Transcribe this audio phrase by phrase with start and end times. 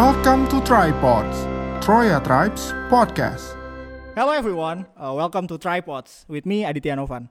[0.00, 1.44] Welcome to Tripods,
[1.84, 3.52] Troya Tribes Podcast.
[4.16, 7.28] Hello everyone, uh, welcome to Tripods with me Aditya Novan.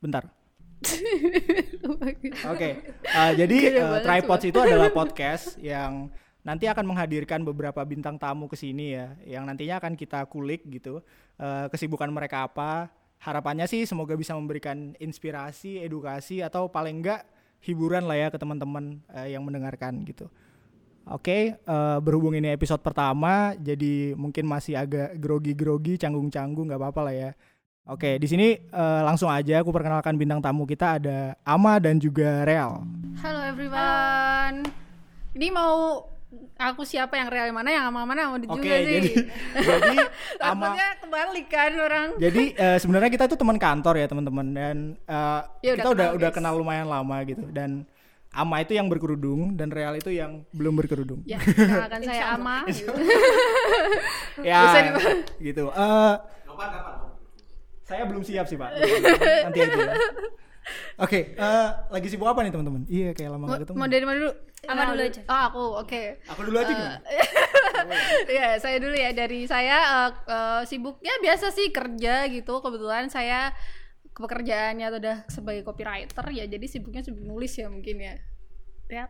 [0.00, 0.32] Bentar.
[2.48, 2.80] Oke,
[3.12, 6.08] uh, jadi uh, Tripods itu adalah podcast yang
[6.40, 11.04] nanti akan menghadirkan beberapa bintang tamu ke sini ya, yang nantinya akan kita kulik gitu,
[11.36, 12.88] uh, kesibukan mereka apa.
[13.20, 17.28] Harapannya sih semoga bisa memberikan inspirasi, edukasi atau paling enggak
[17.60, 20.32] hiburan lah ya ke teman-teman uh, yang mendengarkan gitu.
[21.08, 27.14] Oke, uh, berhubung ini episode pertama, jadi mungkin masih agak grogi-grogi, canggung-canggung, nggak apa-apa lah
[27.16, 27.30] ya.
[27.88, 32.44] Oke, di sini uh, langsung aja aku perkenalkan bintang tamu kita ada Ama dan juga
[32.44, 32.84] Real.
[33.24, 34.68] Halo everyone.
[35.32, 36.04] Ini mau
[36.60, 38.84] aku siapa yang real mana yang ama mana mau juga sih.
[38.84, 39.12] jadi
[39.56, 39.96] jadi
[40.52, 40.76] Ama.
[41.00, 42.08] Kebalik kan orang.
[42.20, 44.76] Jadi uh, sebenarnya kita tuh teman kantor ya teman-teman dan
[45.08, 46.36] uh, Ya, kita udah udah kenal, udah guys.
[46.36, 47.88] kenal lumayan lama gitu dan
[48.38, 51.26] Ama itu yang berkerudung dan Real itu yang belum berkerudung.
[51.26, 52.62] Ya, kenalkan saya Ama.
[54.48, 54.94] ya Bisa di-
[55.50, 56.14] gitu Eh
[57.88, 58.68] saya belum siap sih pak
[59.48, 59.96] nanti aja ya.
[61.04, 64.18] oke eh, lagi sibuk apa nih teman-teman iya kayak lama gak ketemu mau dari mana
[64.20, 64.32] dulu?
[64.68, 65.22] Ama dulu aja.
[65.30, 65.64] Oh, aku.
[65.86, 66.02] Oke.
[66.26, 66.98] aku dulu aja gimana
[68.26, 72.58] ya, saya dulu ya dari saya eh, eh, sibuk ya biasa sih kerja gitu.
[72.58, 73.54] Kebetulan saya
[74.18, 78.14] pekerjaannya tuh udah sebagai copywriter ya jadi sibuknya sibuk nulis ya mungkin ya.
[78.90, 79.06] Ya.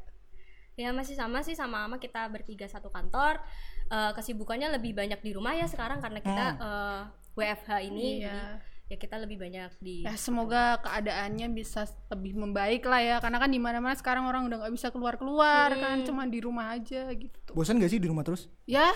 [0.79, 3.43] Ya masih sama sih sama ama kita bertiga satu kantor.
[3.89, 7.03] Eh, kesibukannya lebih banyak di rumah ya sekarang karena kita eh,
[7.35, 8.23] WFH ini.
[8.23, 8.31] Iya.
[8.31, 13.37] Jadi ya kita lebih banyak di Ya semoga keadaannya bisa lebih membaik lah ya karena
[13.37, 17.53] kan di mana-mana sekarang orang udah nggak bisa keluar-keluar kan cuma di rumah aja gitu.
[17.53, 18.89] bosan gak sih di rumah terus Ya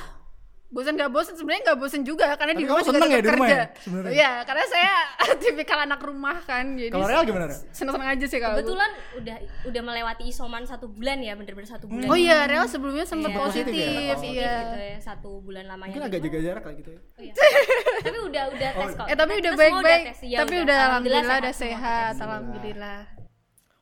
[0.73, 3.29] bosan nggak bosan sebenarnya nggak bosan juga karena Tapi di rumah juga seneng ya di
[3.29, 3.55] rumah kerja.
[3.55, 4.11] ya, sebenarnya?
[4.11, 4.93] Iya karena saya
[5.43, 7.61] tipikal anak rumah kan jadi kalau Real gimana Real?
[7.69, 8.61] seneng-seneng aja sih kalau aku.
[8.63, 12.07] kebetulan udah udah melewati isoman satu bulan ya bener-bener satu bulan.
[12.07, 13.39] Oh iya Real sebelumnya sempat Iya.
[13.39, 14.33] positif, Positif ya?
[14.33, 14.55] Iya.
[14.59, 15.93] gitu ya satu bulan lamanya.
[15.93, 17.33] mungkin agak jaga jarak kayak gitu ya Oh, iya.
[18.03, 19.07] tapi udah udah tes kok.
[19.07, 20.05] Eh tapi udah baik-baik.
[20.23, 23.01] Iya, tapi udah alhamdulillah udah sehat, alhamdulillah.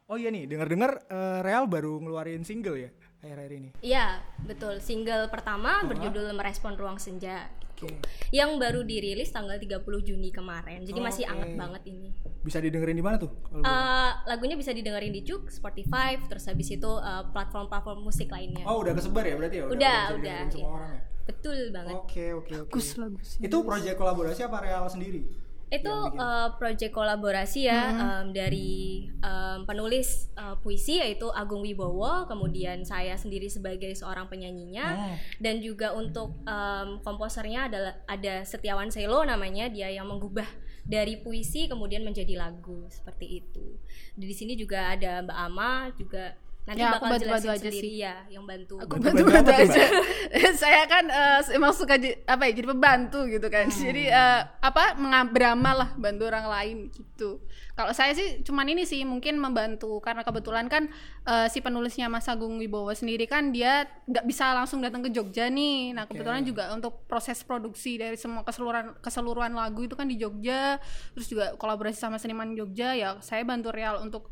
[0.05, 4.79] oh iya nih dengar-dengar eh, Real baru ngeluarin single ya akhir-akhir ini Iya, betul.
[4.79, 7.49] Single pertama berjudul Merespon Ruang Senja.
[7.71, 7.89] oke
[8.29, 10.83] Yang baru dirilis tanggal 30 Juni kemarin.
[10.83, 11.33] Jadi masih Oke.
[11.33, 12.11] anget banget ini.
[12.41, 13.61] bisa didengerin di mana tuh kalau?
[13.61, 18.65] Eh, lagunya bisa didengerin di Juk, Spotify, terus habis itu eh, platform-platform musik lainnya.
[18.65, 20.73] oh udah kesebar ya berarti ya Udah, udah, didengerin semua iya.
[20.75, 21.95] orang ya Betul banget.
[21.95, 23.39] oke oke oke Bagus lagu sih.
[23.39, 25.23] itu proyek kolaborasi apa Real sendiri
[25.71, 32.83] Itu eh, project kolaborasi ya em, dari em, penulis eh, puisi yaitu Agung Wibowo, kemudian
[32.83, 35.15] saya sendiri sebagai seorang penyanyinya Oh.
[35.39, 40.47] dan juga untuk em, komposernya adalah ada Setiawan Selo namanya dia yang mengubah
[40.83, 43.79] dari puisi kemudian menjadi lagu seperti itu.
[44.19, 46.35] Di sini juga ada Mbak Ama juga
[46.69, 48.05] nanti Ya, aku bakal bantu-bantu jelasin aja sendiri sih.
[48.05, 48.75] ya yang bantu.
[48.85, 49.83] Aku bantu-bantu apa tuh, aja.
[50.63, 51.95] saya kan eh, emang suka
[52.29, 53.67] apa ya jadi pembantu gitu kan.
[53.67, 53.81] Hmm.
[53.81, 54.85] Jadi eh, apa
[55.33, 57.41] beramal lah bantu orang lain gitu.
[57.73, 60.93] Kalau saya sih cuman ini sih mungkin membantu karena kebetulan kan
[61.25, 65.49] eh, si penulisnya Mas Agung Wibowo sendiri kan dia nggak bisa langsung datang ke Jogja
[65.49, 65.97] nih.
[65.97, 70.77] Nah kebetulan juga untuk proses produksi dari semua keseluruhan keseluruhan lagu itu kan di Jogja.
[71.17, 74.29] Terus juga kolaborasi sama seniman Jogja ya saya bantu Real untuk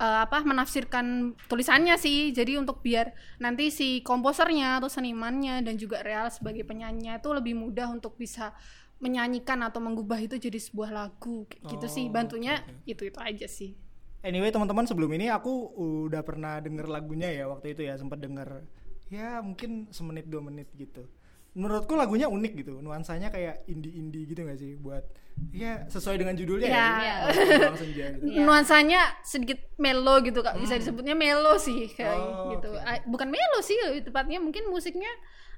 [0.00, 2.32] eh, apa menafsirkan tulisannya sih.
[2.32, 7.54] Jadi untuk biar nanti si komposernya atau senimannya dan juga Real sebagai penyanyinya itu lebih
[7.60, 8.56] mudah untuk bisa
[9.00, 11.44] menyanyikan atau mengubah itu jadi sebuah lagu.
[11.48, 12.08] Gitu sih.
[12.08, 13.76] Oh, bantunya itu itu aja sih.
[14.20, 15.72] Anyway teman-teman sebelum ini aku
[16.08, 17.96] udah pernah denger lagunya ya waktu itu ya.
[18.00, 18.64] Sempat denger
[19.12, 21.04] ya mungkin semenit dua menit gitu.
[21.52, 25.02] Menurutku lagunya unik gitu nuansanya kayak indie-indie gitu gak sih buat
[25.50, 26.86] ya sesuai dengan judulnya Ya.
[27.00, 27.16] ya.
[27.64, 28.24] Ruang Senja gitu.
[28.28, 28.40] Iya.
[28.44, 32.30] nuansanya sedikit melo gitu kak bisa disebutnya melo sih kayak Hmm.
[32.36, 32.80] Oh, gitu oke.
[32.80, 35.08] Ah, bukan melo sih tepatnya mungkin musiknya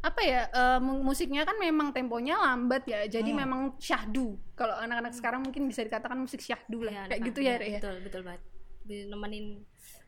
[0.01, 3.39] apa ya eh, mu- musiknya kan memang temponya lambat ya jadi Hmm.
[3.39, 7.41] memang syahdu kalau anak-anak sekarang mungkin bisa dikatakan musik syahdu lah Ya, kayak anak- gitu
[7.41, 8.43] ya iya, Rek, ya Betul, betul banget.
[8.85, 9.47] Nemenin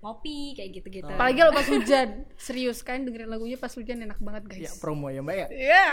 [0.04, 1.08] ngopi kayak gitu-gitu.
[1.08, 1.16] Oh.
[1.16, 4.76] Apalagi kalau pas hujan, serius kan dengerin lagunya pas hujan enak banget Ya guys.
[4.76, 5.46] promo ya mbak ya.
[5.48, 5.86] Iya,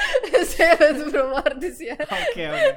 [0.56, 1.96] saya bantu promo artis ya.
[2.00, 2.70] Oke oke.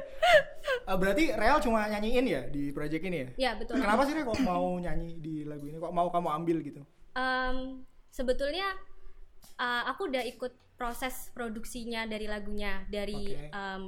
[0.83, 3.27] Eh, berarti Real cuma nyanyiin ya di project ini ya?
[3.39, 3.79] Ya, betul.
[3.79, 5.79] Kenapa sih Real kok mau nyanyi di lagu ini?
[5.79, 6.83] Kok mau kamu ambil gitu?
[7.15, 8.67] Em, sebetulnya
[9.55, 13.47] uh, aku udah ikut proses produksinya dari lagunya dari Oke.
[13.55, 13.83] em,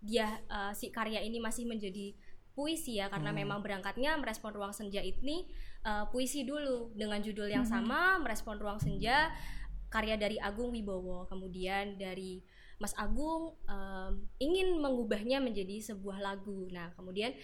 [0.00, 2.16] dia uh, si karya ini masih menjadi
[2.52, 5.48] puisi ya karena memang berangkatnya merespon ruang senja ini
[5.86, 9.30] uh, puisi dulu dengan judul yang sama merespon ruang senja
[9.92, 11.28] karya dari Agung Wibowo.
[11.28, 12.40] Kemudian dari
[12.80, 16.66] Mas Agung em, ingin mengubahnya menjadi sebuah lagu.
[16.72, 17.36] Nah kemudian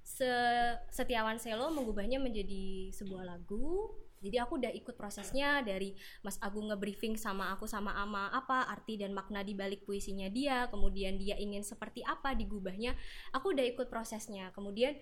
[0.00, 3.92] Se- Setiawan Selo mengubahnya menjadi sebuah lagu.
[4.20, 9.00] Jadi aku udah ikut prosesnya dari Mas Agung ngebriefing sama aku sama Ama apa arti
[9.00, 10.68] dan makna di balik puisinya dia.
[10.68, 12.96] Kemudian dia ingin seperti apa digubahnya.
[13.32, 14.52] Aku udah ikut prosesnya.
[14.52, 14.96] Kemudian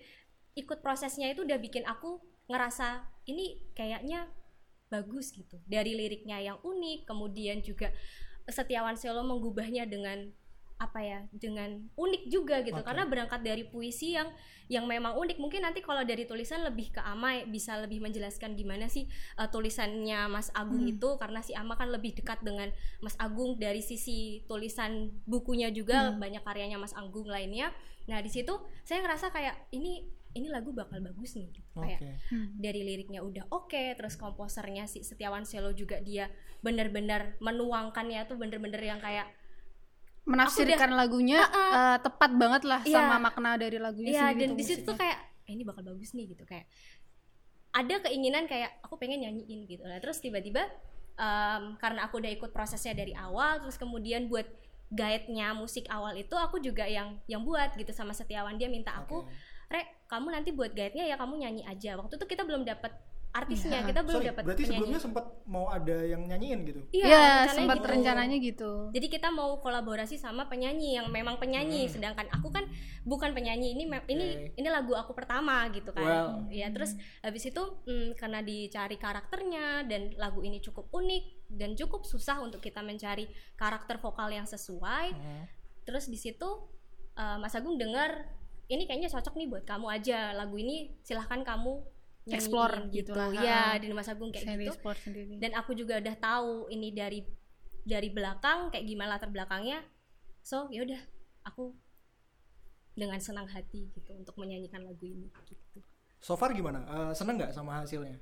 [0.59, 2.19] ikut prosesnya itu udah bikin aku
[2.51, 4.27] ngerasa ini kayaknya
[4.91, 5.61] bagus gitu.
[5.69, 7.93] Dari liriknya yang unik kemudian juga
[8.49, 10.33] Setiawan Selo menggubahnya dengan
[10.79, 12.79] apa ya dengan unik juga gitu.
[12.79, 12.87] Oke.
[12.87, 14.31] karena berangkat dari puisi yang
[14.71, 15.37] yang memang unik.
[15.37, 20.31] Mungkin nanti kalau dari tulisan lebih ke Ama bisa lebih menjelaskan gimana sih uh, tulisannya
[20.31, 21.19] Mas Agung itu.
[21.19, 22.71] Karena si Ama kan lebih dekat dengan
[23.03, 26.15] Mas Agung dari sisi tulisan bukunya juga.
[26.15, 27.75] Banyak karyanya Mas Agung lainnya.
[28.07, 28.55] Nah di situ
[28.87, 31.65] saya ngerasa kayak ini ini lagu bakal bagus nih gitu.
[31.73, 31.89] Oke.
[31.89, 32.01] kayak
[32.55, 36.29] dari liriknya udah oke terus komposernya si Setiawan Selo juga dia
[36.59, 39.25] bener-bener menuangkannya tuh bener-bener yang kayak
[40.23, 43.01] menafsirkan lagunya eh, tepat banget lah Iya.
[43.01, 45.17] sama makna dari lagunya Iya sendiri dan tuh di situ tuh kayak
[45.47, 46.69] "Eh, ini bakal bagus nih gitu kayak
[47.71, 50.65] ada keinginan kayak aku pengen nyanyiin gitu lah terus tiba-tiba
[51.15, 54.45] em, karena aku udah ikut prosesnya dari awal terus kemudian buat
[54.89, 59.21] guide-nya musik awal itu aku juga yang yang buat gitu sama Setiawan dia minta aku
[59.21, 59.33] Oke.
[59.69, 62.89] Rek kamu nanti buat guide-nya ya kamu nyanyi aja waktu itu kita belum dapat
[63.29, 63.93] artisnya Iya.
[63.93, 67.53] kita belum dapat berarti penyanyi sebelumnya sempat mau ada yang nyanyiin gitu iya Iya, rencananya
[67.53, 67.89] sempat gitu.
[67.93, 68.71] rencananya gitu.
[68.89, 71.93] Jadi kita mau kolaborasi sama penyanyi yang memang penyanyi, Hmm.
[71.93, 72.65] sedangkan aku kan
[73.05, 73.77] bukan penyanyi.
[73.77, 74.57] Ini ini Oke.
[74.57, 76.01] ini lagu aku pertama gitu kan.
[76.01, 76.29] Well.
[76.49, 82.09] Ya terus habis itu mm, karena dicari karakternya dan lagu ini cukup unik dan cukup
[82.09, 85.13] susah untuk kita mencari karakter vokal yang sesuai.
[85.13, 85.45] Hmm.
[85.85, 86.49] Terus di situ
[87.13, 88.25] uh, Mas Agung dengar
[88.69, 91.81] ini kayaknya cocok nih buat kamu aja lagu ini silahkan kamu
[92.29, 93.17] Explore gitu.
[93.17, 93.81] lah, ya ha-ha.
[93.81, 94.77] dan Mas Agung kayak gitu.
[95.01, 95.41] sendiri.
[95.41, 97.25] dan aku juga udah tahu ini dari
[97.81, 99.81] dari belakang kayak gimana latar belakangnya.
[100.45, 101.01] So ya udah
[101.49, 101.73] aku
[102.93, 105.81] dengan senang hati gitu untuk menyanyikan lagu ini gitu.
[106.21, 106.85] So far gimana?
[106.85, 108.21] Eh, seneng nggak sama hasilnya?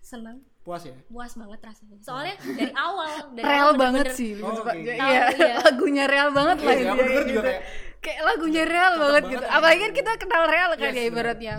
[0.00, 0.94] Senang puas ya?
[1.08, 1.96] Puas banget rasanya.
[2.04, 4.30] Soalnya dari awal dari real awal banget bener-bener sih.
[4.44, 4.72] Oh, oke.
[4.76, 5.54] Iya, Tahu, iya.
[5.66, 7.40] lagunya real banget lah Iya, aku denger juga gitu.
[7.42, 7.62] kayak
[8.00, 9.44] kayak lagunya real banget banget gitu.
[9.44, 9.84] kan apalagi gitu.
[9.84, 11.10] kan kita kenal real kan Yes, ya bener.
[11.12, 11.56] ibaratnya.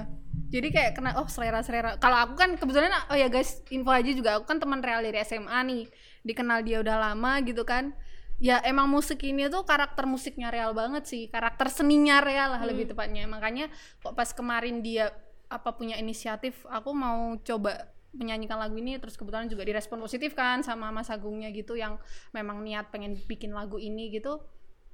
[0.51, 4.11] Jadi kayak kena oh selera selera kalau aku kan kebetulan oh ya guys info aja
[4.11, 4.29] juga.
[4.37, 5.83] Aku kan teman real dari SMA nih.
[6.21, 7.95] Dikenal dia udah lama gitu kan.
[8.41, 11.29] Ya emang musik ini tuh karakter musiknya real banget sih.
[11.29, 13.29] Karakter seninya real lah lebih tepatnya.
[13.29, 13.69] Makanya
[14.01, 15.13] kok pas kemarin dia
[15.51, 20.59] apa punya inisiatif aku mau coba menyanyikan lagu ini terus kebetulan juga direspon positif kan
[20.63, 21.95] sama Mas Agungnya gitu yang
[22.35, 24.43] memang niat pengen bikin lagu ini gitu.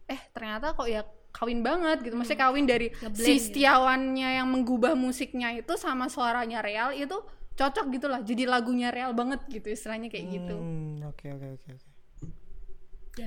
[0.05, 1.01] Eh ternyata kok ya
[1.33, 2.13] kawin banget gitu.
[2.13, 3.57] Maksudnya kawin dari si gitu.
[3.57, 7.17] Setiawannya yang menggubah musiknya itu sama suaranya real itu
[7.57, 10.55] cocok gitu lah jadi lagunya real banget gitu istilahnya kayak gitu.
[10.55, 11.89] Hmm, oke oke oke oke.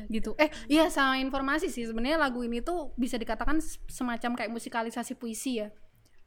[0.07, 0.39] Gitu.
[0.39, 1.83] Eh iya sama informasi sih.
[1.83, 3.59] Sebenarnya lagu ini tuh bisa dikatakan
[3.91, 5.75] semacam kayak musikalisasi puisi ya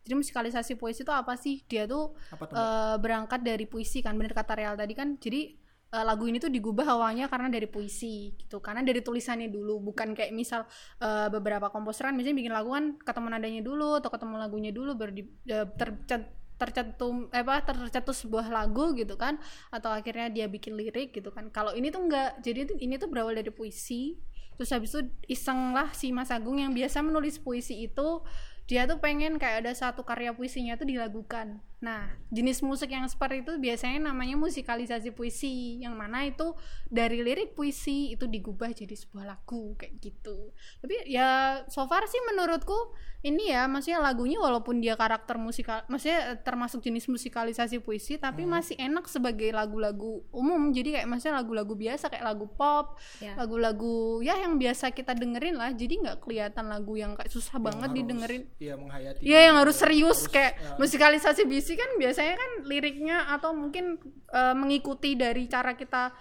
[0.03, 1.63] jadi musikalisasi puisi itu apa sih?
[1.63, 5.15] Dia tuh apa tuh eh, berangkat dari puisi kan bener kata real tadi kan.
[5.15, 5.55] Jadi
[5.95, 8.59] eh, lagu ini tuh digubah awalnya karena dari puisi gitu.
[8.59, 10.67] Karena dari tulisannya dulu bukan kayak misal
[10.99, 12.19] eh, beberapa komposeran.
[12.19, 16.35] Misalnya bikin lagu kan ketemu nadanya dulu atau ketemu lagunya dulu baru di, eh, tercet-
[16.59, 19.39] tercetum eh, apa tercetus sebuah lagu gitu kan.
[19.71, 21.47] Atau akhirnya dia bikin lirik gitu kan.
[21.47, 22.43] Kalau ini tuh enggak.
[22.43, 24.19] Jadi ini tuh berawal dari puisi.
[24.53, 25.01] Terus habis itu
[25.31, 28.21] iseng lah si Mas Agung yang biasa menulis puisi itu
[28.67, 33.43] dia tuh pengen kayak ada satu karya puisinya tuh dilagukan nah jenis musik yang seperti
[33.43, 35.83] itu biasanya namanya musikalisasi puisi.
[35.83, 36.55] Yang mana itu
[36.87, 40.49] dari lirik puisi itu digubah jadi sebuah lagu kayak gitu.
[40.79, 46.35] Tapi ya so far sih menurutku ini ya maksudnya lagunya walaupun dia karakter musikal maksudnya
[46.35, 50.71] eh, termasuk jenis musikalisasi puisi tapi masih enak sebagai lagu-lagu umum.
[50.71, 53.35] Jadi kayak maksudnya lagu-lagu biasa kayak lagu pop ya.
[53.35, 55.69] lagu-lagu ya yang biasa kita dengerin lah.
[55.69, 58.43] Jadi nggak kelihatan lagu yang kayak susah Yang banget harus- didengerin.
[58.57, 59.19] iya menghayati.
[59.21, 60.75] Iya yang harus serius Harus, kayak ya.
[60.75, 63.97] musikalisasi bisi kan biasanya kan liriknya atau mungkin
[64.29, 66.13] eh, mengikuti dari cara kita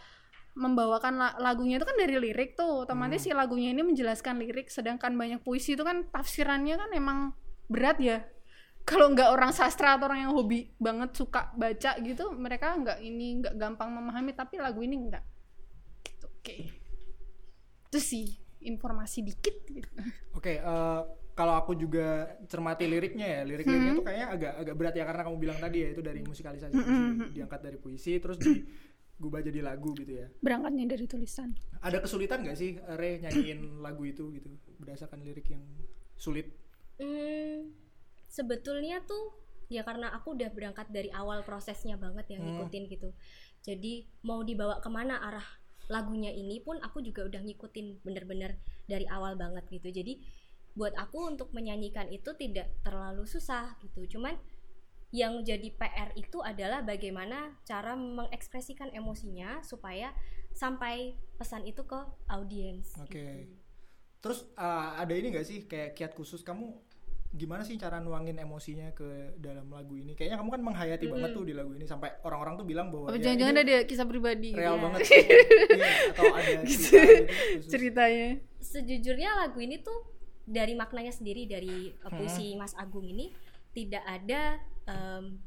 [0.57, 3.29] membawakan la- lagunya itu kan dari lirik tuh otomatis Hmm.
[3.29, 7.19] si lagunya ini menjelaskan lirik sedangkan banyak puisi itu kan tafsirannya kan emang
[7.69, 8.25] berat ya
[8.89, 13.45] kalau nggak orang sastra atau orang yang hobi banget suka baca gitu mereka nggak ini
[13.45, 15.25] nggak gampang memahami tapi lagu ini nggak
[16.09, 16.57] gitu oke
[17.93, 18.27] itu sih
[18.65, 19.89] informasi dikit gitu.
[20.33, 21.01] Oke, eh,
[21.39, 23.99] kalau aku juga cermati liriknya ya, lirik-liriknya Hmm.
[23.99, 26.85] tuh kayaknya agak agak berat ya karena kamu bilang tadi ya itu dari musikalisasi Hmm,
[26.85, 30.29] puisi, diangkat dari puisi terus digubah jadi lagu gitu ya.
[30.45, 31.51] berangkatnya dari tulisan
[31.87, 32.71] Ada kesulitan nggak sih
[33.01, 34.49] Re nyanyiin lagu itu gitu
[34.81, 35.65] berdasarkan lirik yang
[36.25, 36.47] sulit?
[37.01, 37.73] Hmm,
[38.31, 39.33] sebetulnya tuh
[39.73, 42.47] ya karena aku udah berangkat dari awal prosesnya banget yang Hmm.
[42.47, 43.11] ngikutin gitu
[43.65, 45.47] jadi mau dibawa ke mana arah
[45.91, 50.13] lagunya ini pun aku juga udah ngikutin bener-bener dari awal banget gitu jadi
[50.73, 54.41] buat aku untuk menyanyikan itu tidak terlalu susah gitu cuman
[55.13, 60.17] yang jadi PR itu adalah bagaimana cara mengekspresikan emosinya supaya
[60.57, 62.01] sampai pesan itu ke
[62.33, 62.97] audiens.
[62.97, 63.13] Oke.
[63.13, 63.61] gitu.
[64.25, 66.73] Terus uh, ada ini gak sih kayak kiat khusus kamu
[67.33, 70.17] gimana sih cara nuangin emosinya ke dalam lagu ini?
[70.17, 73.21] Kayaknya kamu kan menghayati banget tuh di lagu ini sampai orang-orang tuh bilang bahwa ya,
[73.21, 74.83] jangan-jangan ada kisah pribadi gitu real ya?
[74.85, 77.69] banget Iya, atau ada cerita gitu khusus.
[77.69, 78.29] ceritanya.
[78.65, 83.31] Sejujurnya lagu ini tuh dari maknanya sendiri dari uh, puisi Mas Agung ini
[83.73, 85.39] tidak ada em,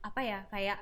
[0.00, 0.78] apa ya kayak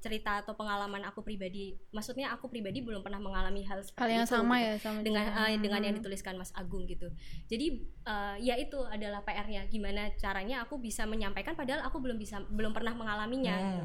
[0.00, 1.76] cerita atau pengalaman aku pribadi.
[1.92, 4.64] Maksudnya aku pribadi belum pernah mengalami hal seperti Hal yang itu, sama gitu.
[4.64, 6.00] ya sama dengan eh, dengan yang Hmm.
[6.00, 7.04] dituliskan Mas Agung gitu.
[7.52, 12.40] Jadi eh, ya itu adalah PR-nya gimana caranya aku bisa menyampaikan padahal aku belum bisa
[12.48, 13.64] belum pernah mengalaminya Hmm.
[13.68, 13.84] gitu.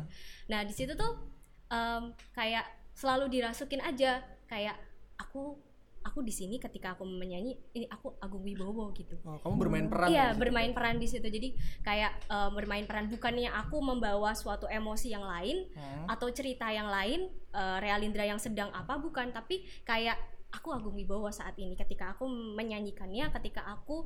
[0.56, 1.20] Nah, di situ tuh
[1.68, 2.64] em, kayak
[2.96, 4.80] selalu dirasukin aja kayak
[5.20, 5.60] aku
[6.06, 9.18] aku di sini ketika aku menyanyi ini aku Agung Wibowo gitu.
[9.26, 11.26] Oh, kamu bermain peran Iya, bermain peran di situ.
[11.26, 16.06] Jadi kayak eh, bermain peran bukannya aku membawa suatu emosi yang lain Hmm.
[16.06, 20.16] atau cerita yang lain, eh, Realindra yang sedang apa bukan, tapi kayak
[20.54, 24.06] aku Agung Wibowo saat ini ketika aku menyanyikannya, ketika aku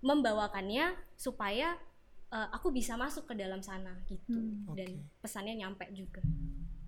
[0.00, 1.76] membawakannya supaya
[2.32, 4.74] eh, aku bisa masuk ke dalam sana gitu Hmm.
[4.74, 5.22] dan Oke.
[5.22, 6.18] pesannya nyampe juga.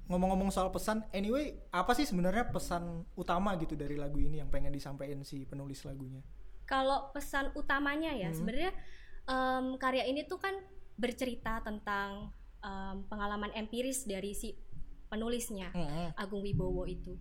[0.06, 2.82] Ngomong-ngomong soal pesan, anyway, apa sih sebenarnya pesan
[3.12, 6.22] utama gitu dari lagu ini yang pengen disampaikan si penulis lagunya?
[6.62, 8.36] Kalau pesan utamanya ya Hmm.
[8.36, 8.70] sebenarnya
[9.24, 10.54] em, karya ini tuh kan
[10.94, 14.54] bercerita tentang em, pengalaman empiris dari si
[15.06, 15.70] penulisnya.
[15.70, 16.14] Hmm.
[16.14, 17.18] Agung Wibowo itu.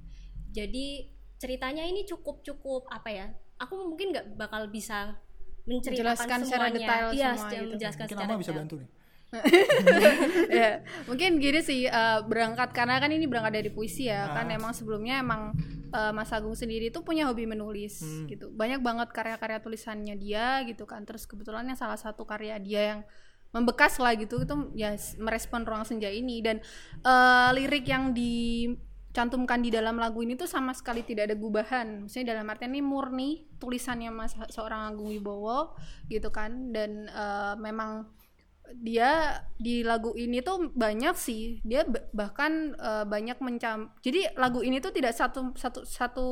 [0.49, 3.25] Jadi ceritanya ini cukup cukup apa ya?
[3.57, 5.17] Aku mungkin nggak bakal bisa
[5.65, 6.77] menceritakan Menjelaskan secara semuanya.
[6.77, 7.71] detail Iya, semua secara- gitu.
[7.73, 8.61] menjelaskan Mungkin secara Ama bisa detail.
[8.61, 8.89] bantu nih.
[10.59, 14.55] ya mungkin gini sih eh, berangkat karena kan ini berangkat dari puisi ya kan Ah.
[14.55, 15.55] emang sebelumnya emang
[15.89, 18.27] eh, Mas Agung sendiri tuh punya hobi menulis Hmm.
[18.27, 18.51] gitu.
[18.51, 21.03] Banyak banget karya-karya tulisannya dia gitu kan.
[21.03, 23.01] Terus kebetulan yang salah satu karya dia yang
[23.51, 26.43] membekas lah gitu itu ya merespon ruang senja ini.
[26.43, 26.59] Dan
[26.99, 32.03] eh, lirik yang dicantumkan di dalam lagu ini tuh sama sekali tidak ada gubahan.
[32.03, 36.75] Maksudnya dalam artian ini murni tulisannya Mas seorang Agung Wibowo gitu kan.
[36.75, 38.11] Dan eh, memang
[38.73, 44.81] dia di lagu ini tuh banyak sih dia bahkan eh, banyak mencam jadi lagu ini
[44.81, 46.27] tuh tidak satu satu satu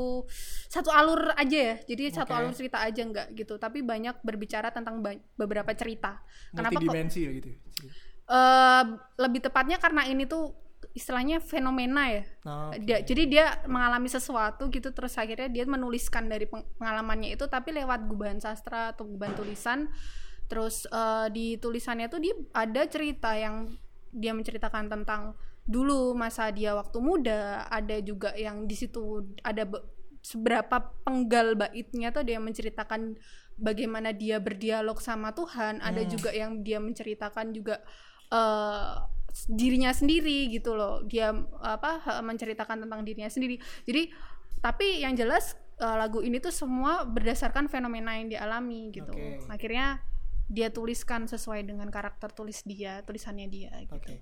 [0.68, 2.40] satu alur aja ya jadi satu Oke.
[2.42, 6.20] alur cerita aja enggak gitu tapi banyak berbicara tentang ba- beberapa cerita
[6.52, 7.50] kenapa kok Multidimensi ya gitu.
[8.28, 8.84] eh,
[9.22, 10.64] lebih tepatnya karena ini tuh
[10.94, 12.78] istilahnya fenomena ya oke.
[12.84, 17.72] dia, jadi dia mengalami sesuatu gitu terus akhirnya dia menuliskan dari peng- pengalamannya itu tapi
[17.74, 19.90] lewat gubahan sastra atau gubahan tulisan
[20.48, 23.72] terus eh, di tulisannya tuh dia ada cerita yang
[24.14, 25.34] dia menceritakan tentang
[25.64, 27.66] dulu masa dia waktu muda.
[27.68, 29.84] Ada juga yang di situ ada be-
[30.24, 33.16] seberapa penggal baitnya tuh dia menceritakan
[33.56, 35.80] bagaimana dia berdialog sama Tuhan.
[35.80, 36.10] Ada Hmm.
[36.12, 37.80] juga yang dia menceritakan juga
[38.30, 38.94] eh,
[39.50, 41.02] dirinya sendiri gitu loh.
[41.06, 43.58] Dia apa menceritakan tentang dirinya sendiri.
[43.86, 44.14] Jadi
[44.60, 49.10] tapi yang jelas eh, lagu ini tuh semua berdasarkan fenomena yang dialami gitu.
[49.10, 49.48] Oke.
[49.50, 50.04] akhirnya
[50.54, 54.16] dia tuliskan sesuai dengan karakter tulis dia tulisannya dia gitu Oke.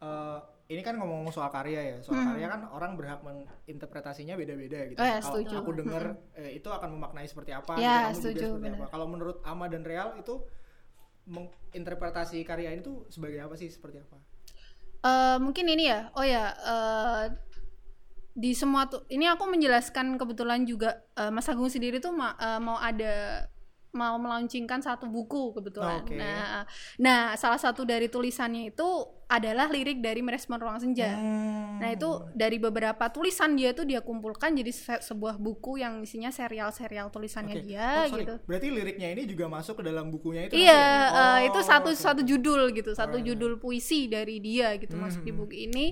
[0.00, 0.38] Eh,
[0.72, 1.96] ini kan ngomong-ngomong soal karya ya.
[2.00, 4.96] Soal karya kan orang berhak menginterpretasinya beda-beda gitu.
[4.96, 5.04] Hmm.
[5.04, 5.54] Oh ya, Kalau setuju.
[5.60, 6.02] aku dengar
[6.32, 8.78] eh, itu akan memaknai seperti apa, Ya, kamu juga setuju, seperti benar.
[8.80, 8.86] apa.
[8.88, 10.40] Kalau menurut Ama dan Real itu
[11.28, 13.68] menginterpretasi karya ini tuh sebagai apa sih?
[13.68, 14.16] Seperti apa?
[15.00, 17.24] Eh, mungkin ini ya oh ya eh,
[18.30, 22.56] di semua tuh ini aku menjelaskan kebetulan juga eh, Mas Agung sendiri tuh ma- eh,
[22.56, 23.44] mau ada
[23.92, 26.02] mau melaunchingkan satu buku kebetulan.
[26.02, 26.16] Oke.
[26.16, 26.62] Nah,
[26.98, 31.14] nah salah satu dari tulisannya itu adalah lirik dari Merespon Ruang Senja.
[31.14, 31.78] Hmm.
[31.78, 36.28] Nah itu dari beberapa tulisan dia tuh dia kumpulkan jadi se- sebuah buku yang isinya
[36.28, 37.64] serial-serial tulisannya Oke.
[37.64, 38.26] dia Oh, sorry.
[38.26, 38.34] gitu.
[38.44, 41.06] Berarti liriknya ini juga masuk ke dalam bukunya itu Iya, nanti ya?
[41.06, 43.28] eh, Oh, itu satu oke, satu judul gitu, satu Alright.
[43.30, 45.38] judul puisi dari dia gitu masuk di Mhm.
[45.38, 45.86] buku ini.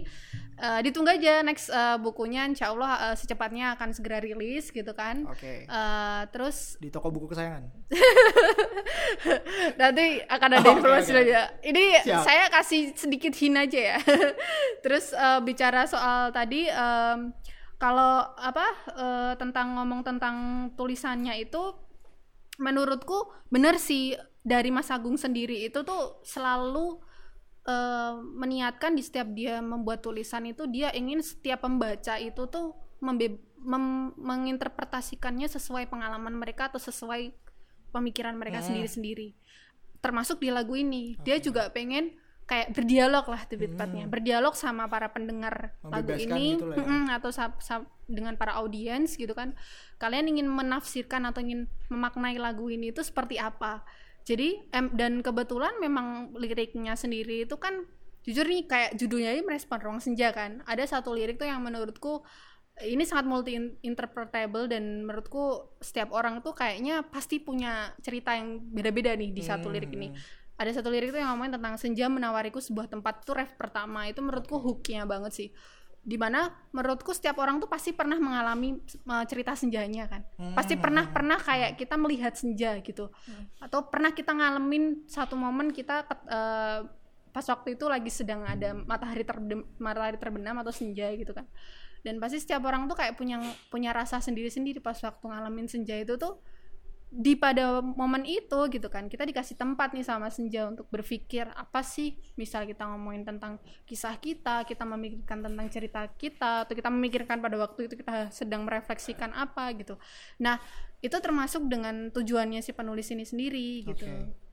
[0.58, 5.22] Eh, ditunggu aja next eh, bukunya, insya Allah eh, secepatnya akan segera rilis gitu kan.
[5.24, 5.62] Oke.
[5.62, 7.70] Eh, terus Di toko buku kesayangan.
[9.80, 11.40] nanti akan ada Oke, informasi oke, aja.
[11.62, 12.22] Ini Siap.
[12.22, 13.98] saya kasih sedikit hint aja ya.
[14.84, 17.32] terus eh, bicara soal tadi em,
[17.76, 20.36] kalau apa eh, tentang ngomong tentang
[20.74, 21.74] tulisannya itu
[22.58, 26.98] menurutku bener sih dari Mas Agung sendiri itu tuh selalu
[27.64, 33.38] eh, meniatkan di setiap dia membuat tulisan itu dia ingin setiap pembaca itu tuh membe-
[33.62, 37.30] mem- menginterpretasikannya sesuai pengalaman mereka atau sesuai
[37.88, 38.74] pemikiran mereka Hmm.
[38.74, 39.38] sendiri-sendiri
[39.98, 42.14] termasuk di lagu ini dia juga pengen
[42.48, 44.08] kayak berdialog lah tepatnya.
[44.08, 44.12] Hmm.
[44.12, 46.56] berdialog sama para pendengar lagu ini.
[46.56, 47.20] gitu ya.
[47.20, 49.52] atau sa- sa- dengan para audiens gitu kan.
[50.00, 53.84] Kalian ingin menafsirkan atau ingin memaknai lagu ini itu seperti apa?
[54.24, 57.84] Jadi em, dan kebetulan memang liriknya sendiri itu kan
[58.24, 60.64] jujur nih kayak judulnya ini merespon ruang senja kan.
[60.64, 62.24] Ada satu lirik tuh yang menurutku
[62.80, 69.18] ini sangat multi interpretable dan menurutku setiap orang tuh kayaknya pasti punya cerita yang beda-beda
[69.18, 70.14] nih di satu lirik ini
[70.58, 74.10] ada satu lirik tuh yang ngomongin tentang senja menawariku sebuah tempat tuh ref pertama.
[74.10, 75.48] Itu menurutku hooknya banget sih.
[76.02, 78.74] Di mana menurutku setiap orang tuh pasti pernah mengalami
[79.06, 80.26] uh, cerita senjanya kan.
[80.58, 83.06] Pasti pernah pernah kayak kita melihat senja gitu.
[83.62, 86.82] Atau pernah kita ngalamin satu momen kita uh,
[87.30, 91.46] pas waktu itu lagi sedang ada matahari terbenam matahari terbenam atau senja gitu kan.
[92.02, 93.38] Dan pasti setiap orang tuh kayak punya
[93.70, 96.42] punya rasa sendiri-sendiri pas waktu ngalamin senja itu tuh
[97.08, 99.08] di pada momen itu gitu kan.
[99.08, 103.56] Kita dikasih tempat nih sama senja untuk berpikir apa sih misal kita ngomongin tentang
[103.88, 108.68] kisah kita kita memikirkan tentang cerita kita atau kita memikirkan pada waktu itu kita sedang
[108.68, 109.96] merefleksikan apa gitu.
[110.44, 110.60] Nah
[111.00, 114.04] itu termasuk dengan tujuannya si penulis ini sendiri gitu.
[114.04, 114.46] Oke.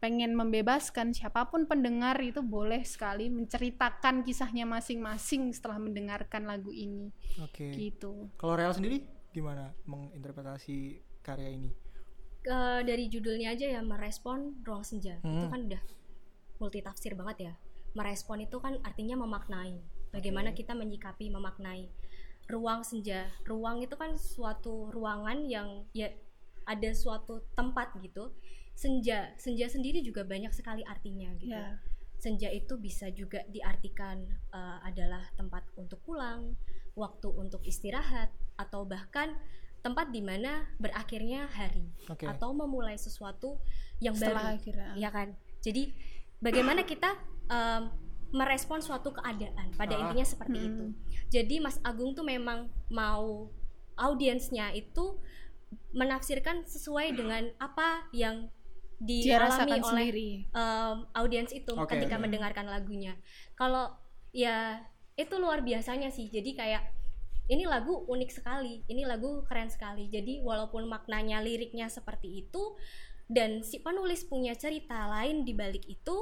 [0.00, 7.12] pengen membebaskan siapa pun pendengar itu boleh sekali menceritakan kisahnya masing-masing setelah mendengarkan lagu ini.
[7.44, 7.68] Oke.
[7.76, 8.32] gitu.
[8.40, 11.70] Kalau Real sendiri gimana menginterpretasi karya ini?
[12.40, 15.20] Ke- dari judulnya aja ya merespon ruang senja.
[15.20, 15.52] Itu Hmm.
[15.52, 15.82] kan udah
[16.58, 17.52] multi tafsir banget ya.
[17.92, 19.76] Merespon itu kan artinya memaknai.
[20.10, 21.90] Bagaimana kita menyikapi memaknai
[22.50, 23.30] ruang senja.
[23.46, 26.10] Ruang itu kan suatu ruangan yang ya
[26.66, 28.32] ada suatu tempat gitu.
[28.74, 29.36] Senja.
[29.36, 31.52] Senja sendiri juga banyak sekali artinya gitu.
[31.52, 31.78] Ya.
[32.20, 36.56] Senja itu bisa juga diartikan eh, adalah tempat untuk pulang,
[36.96, 39.36] waktu untuk istirahat, atau bahkan
[39.80, 42.28] tempat di mana berakhirnya hari Oke.
[42.28, 43.56] atau memulai sesuatu
[43.98, 45.28] yang setelah baru, akhirnya ya kan?
[45.60, 45.92] Jadi
[46.38, 47.16] bagaimana kita
[47.50, 47.90] em,
[48.30, 50.00] merespon suatu keadaan, pada Ah.
[50.06, 50.68] intinya seperti Hmm.
[50.70, 50.84] itu.
[51.34, 53.50] Jadi Mas Agung tuh memang mau
[53.98, 55.18] audiensnya itu
[55.90, 58.50] menafsirkan sesuai dengan apa yang
[59.00, 63.16] dia dialami oleh sendiri um, audiens itu Oke, ketika mendengarkan lagunya.
[63.56, 63.96] Kalau
[64.30, 64.84] ya
[65.16, 66.28] itu luar biasanya sih.
[66.28, 66.84] Jadi kayak
[67.50, 70.06] ini lagu unik sekali, ini lagu keren sekali.
[70.06, 72.78] Jadi walaupun maknanya liriknya seperti itu
[73.26, 76.16] dan si penulis punya cerita lain di balik itu,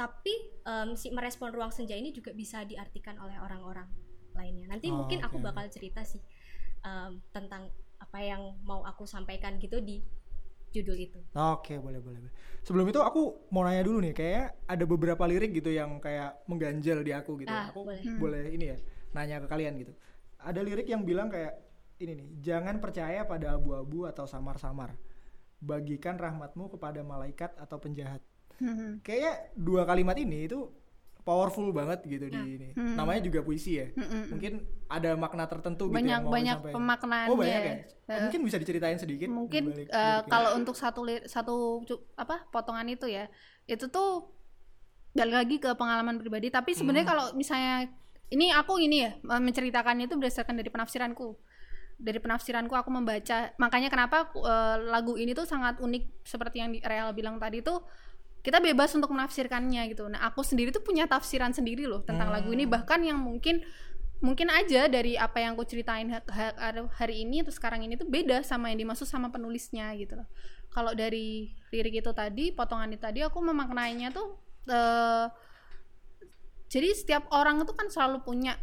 [0.00, 0.32] tapi
[0.64, 3.88] em, si merespon ruang senja ini juga bisa diartikan oleh orang-orang
[4.32, 4.72] lainnya.
[4.72, 5.28] Nanti Oh, mungkin oke.
[5.28, 6.20] aku bakal cerita sih
[6.84, 7.68] em, tentang
[8.00, 10.00] apa yang mau aku sampaikan gitu di
[10.72, 11.20] judul itu.
[11.32, 12.34] Oke, boleh, boleh, boleh.
[12.64, 17.00] Sebelum itu aku mau nanya dulu nih, kayak ada beberapa lirik gitu yang kayak mengganjal
[17.00, 17.52] di aku gitu.
[17.52, 18.04] Ah, aku boleh.
[18.04, 18.76] boleh ini ya,
[19.16, 19.92] nanya ke kalian gitu.
[20.38, 21.54] Ada lirik yang bilang kayak
[21.98, 24.94] ini nih, jangan percaya pada abu-abu atau samar-samar.
[25.58, 28.22] Bagikan rahmatmu kepada malaikat atau penjahat.
[28.58, 29.02] Hmm.
[29.02, 30.70] Kayaknya dua kalimat ini itu
[31.22, 32.68] powerful banget gitu di ini.
[32.72, 32.94] Hmm.
[32.94, 33.90] Namanya juga puisi ya.
[33.92, 34.32] Mm-mm.
[34.32, 34.52] Mungkin
[34.88, 36.76] ada makna tertentu gitu banyak yang mau banyak disampaikan.
[36.80, 37.74] pemaknaannya Oh banyak ya.
[38.08, 39.28] Eh, Mungkin bisa diceritain sedikit.
[39.28, 40.24] mungkin liriknya.
[40.24, 43.28] kalau untuk satu satu apa potongan itu ya
[43.66, 44.32] itu tuh
[45.12, 47.12] balik lagi ke pengalaman pribadi tapi sebenarnya Hmm.
[47.12, 47.92] kalau misalnya
[48.28, 51.36] ini aku ini ya menceritakannya itu berdasarkan dari penafsiranku.
[51.98, 53.50] Dari penafsiranku aku membaca.
[53.56, 56.22] Makanya kenapa eh, lagu ini tuh sangat unik.
[56.22, 57.82] Seperti yang Real bilang tadi tuh
[58.44, 60.06] kita bebas untuk menafsirkannya gitu.
[60.06, 62.68] Nah aku sendiri tuh punya tafsiran sendiri loh tentang lagu ini.
[62.68, 62.72] Hmm.
[62.78, 63.64] bahkan yang mungkin
[64.18, 68.10] mungkin aja dari apa yang aku ceritain ha- ha- hari ini atau sekarang ini tuh
[68.10, 70.28] beda sama yang dimaksud sama penulisnya gitu loh.
[70.68, 74.38] Kalau dari lirik itu tadi, potongan itu tadi aku memaknainya tuh
[74.68, 75.26] eh,
[76.68, 78.60] jadi setiap orang itu kan selalu punya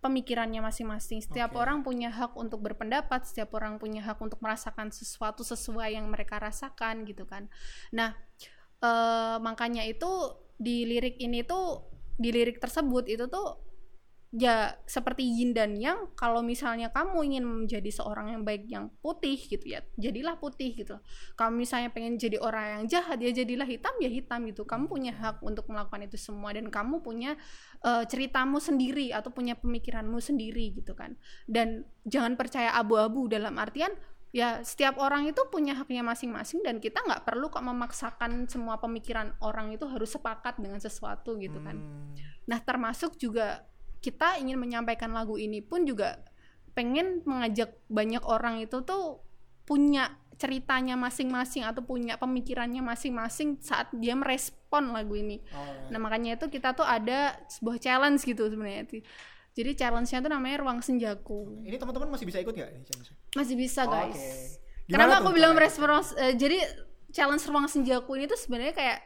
[0.00, 1.20] pemikirannya masing-masing.
[1.20, 1.60] Setiap Oke.
[1.60, 6.40] orang punya hak untuk berpendapat, setiap orang punya hak untuk merasakan sesuatu sesuai yang mereka
[6.40, 7.46] rasakan gitu kan.
[7.92, 8.16] Nah,
[8.80, 10.08] eh, makanya itu
[10.56, 11.88] di lirik ini tuh
[12.20, 13.69] di lirik tersebut itu tuh
[14.30, 19.34] ya seperti yin dan yang kalau misalnya kamu ingin menjadi seorang yang baik yang putih
[19.34, 21.02] gitu ya jadilah putih gitu.
[21.34, 24.62] Kamu misalnya pengen jadi orang yang jahat ya jadilah hitam ya hitam gitu.
[24.62, 27.34] Kamu punya hak untuk melakukan itu semua dan kamu punya
[27.82, 31.18] eh, ceritamu sendiri atau punya pemikiranmu sendiri gitu kan.
[31.50, 33.90] Dan jangan percaya abu-abu dalam artian
[34.30, 39.34] ya setiap orang itu punya haknya masing-masing dan kita nggak perlu kok memaksakan semua pemikiran
[39.42, 41.74] orang itu harus sepakat dengan sesuatu gitu kan.
[41.74, 42.14] Hmm.
[42.46, 43.66] Nah, termasuk juga
[44.00, 46.20] kita ingin menyampaikan lagu ini pun juga
[46.72, 49.20] pengen mengajak banyak orang itu tuh
[49.68, 55.44] punya ceritanya masing-masing atau punya pemikirannya masing-masing saat dia merespon lagu ini.
[55.52, 58.88] Oh, Nah, makanya itu kita tuh ada sebuah challenge gitu sebenarnya.
[59.52, 61.60] Jadi challenge-nya tuh namanya Ruang Senjaku.
[61.60, 62.70] Ini teman-teman masih bisa ikut nggak?
[63.36, 64.56] Masih bisa, Oh, guys.
[64.88, 66.58] Gimana Kenapa aku bilang merespon eh, jadi
[67.12, 68.98] challenge Ruang Senjaku ini tuh sebenarnya kayak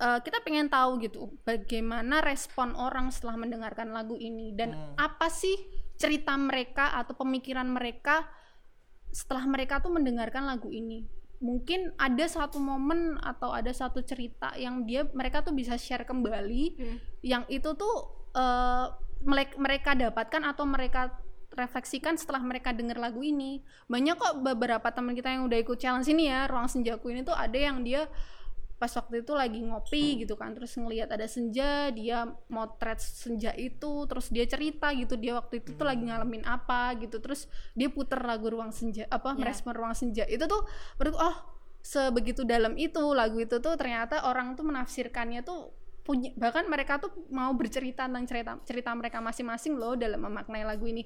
[0.00, 4.94] eh, kita pengen tahu gitu bagaimana respon orang setelah mendengarkan lagu ini dan Hmm.
[4.96, 5.54] apa sih
[5.94, 8.24] cerita mereka atau pemikiran mereka
[9.10, 11.04] setelah mereka tuh mendengarkan lagu ini
[11.40, 16.64] mungkin ada satu momen atau ada satu cerita yang dia mereka tuh bisa share kembali
[16.72, 16.96] Hmm.
[17.22, 17.94] yang itu tuh
[18.30, 18.86] eh,
[19.20, 21.12] melek- mereka dapatkan atau mereka
[21.50, 26.06] refleksikan setelah mereka denger lagu ini banyak kok beberapa teman kita yang udah ikut challenge
[26.06, 28.06] ini ya ruang senjaku ini tuh ada yang dia
[28.80, 34.08] pas waktu itu lagi ngopi gitu kan terus ngelihat ada senja dia motret senja itu
[34.08, 37.44] terus dia cerita gitu dia waktu itu tuh lagi ngalamin apa gitu terus
[37.76, 39.44] dia puter lagu ruang senja apa Ya.
[39.44, 40.64] merespon ruang senja itu tuh
[40.96, 41.36] menurut oh
[41.84, 47.12] sebegitu dalam itu lagu itu tuh ternyata orang tuh menafsirkannya tuh punya bahkan mereka tuh
[47.28, 51.04] mau bercerita tentang cerita cerita mereka masing-masing loh dalam memaknai lagu ini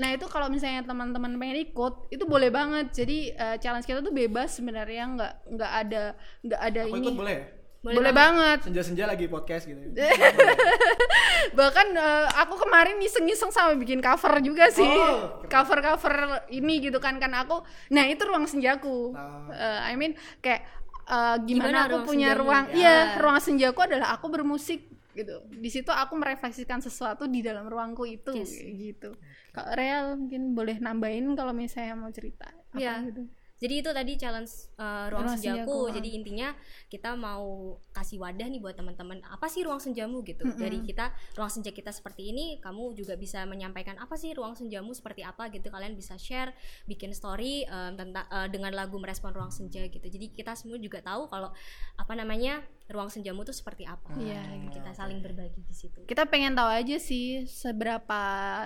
[0.00, 4.10] nah itu kalau misalnya teman-teman pengen ikut itu boleh banget jadi eh, challenge kita tuh
[4.10, 6.02] bebas sebenarnya nggak nggak ada
[6.40, 7.46] nggak ada Aku ini ikut boleh ya?
[7.80, 9.80] boleh, banget Senja-senja lagi podcast gitu.
[11.56, 16.12] bahkan eh, aku kemarin iseng-iseng sama bikin cover juga sih Oh, cover-cover
[16.48, 19.16] ini gitu kan kan aku nah itu ruang senjaku.
[19.50, 20.60] Eh, I mean kayak
[21.06, 22.42] eh, gimana, Gimana aku ruang punya senjamu?
[22.42, 22.76] ruang Ya.
[22.76, 24.80] iya ruang senjaku adalah aku bermusik
[25.12, 28.54] gitu di situ aku merefleksikan sesuatu di dalam ruangku itu Yes.
[28.54, 29.14] gitu
[29.50, 32.94] kalau real mungkin boleh nambahin kalau misalnya mau cerita apa Iya.
[33.04, 33.26] gitu
[33.60, 35.60] Jadi itu tadi challenge uh, ruang Ruang senjaku.
[35.68, 35.92] senjaku, ah.
[36.00, 36.48] Jadi intinya
[36.88, 39.20] kita mau kasih wadah nih buat teman-teman.
[39.28, 40.48] Apa sih ruang senjamu gitu?
[40.56, 44.96] Dari kita ruang senja kita seperti ini, kamu juga bisa menyampaikan apa sih ruang senjamu
[44.96, 45.68] seperti apa gitu.
[45.68, 46.56] Kalian bisa share,
[46.88, 50.08] bikin story um, tentang uh, dengan lagu merespon ruang senja gitu.
[50.08, 51.52] Jadi kita semua juga tahu kalau
[52.00, 54.16] apa namanya ruang senjamu tuh seperti apa.
[54.16, 54.80] Iya, Gitu.
[54.80, 56.00] kita saling berbagi di situ.
[56.08, 58.22] kita pengen tahu aja sih seberapa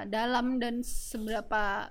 [0.07, 1.91] dalam dan seberapa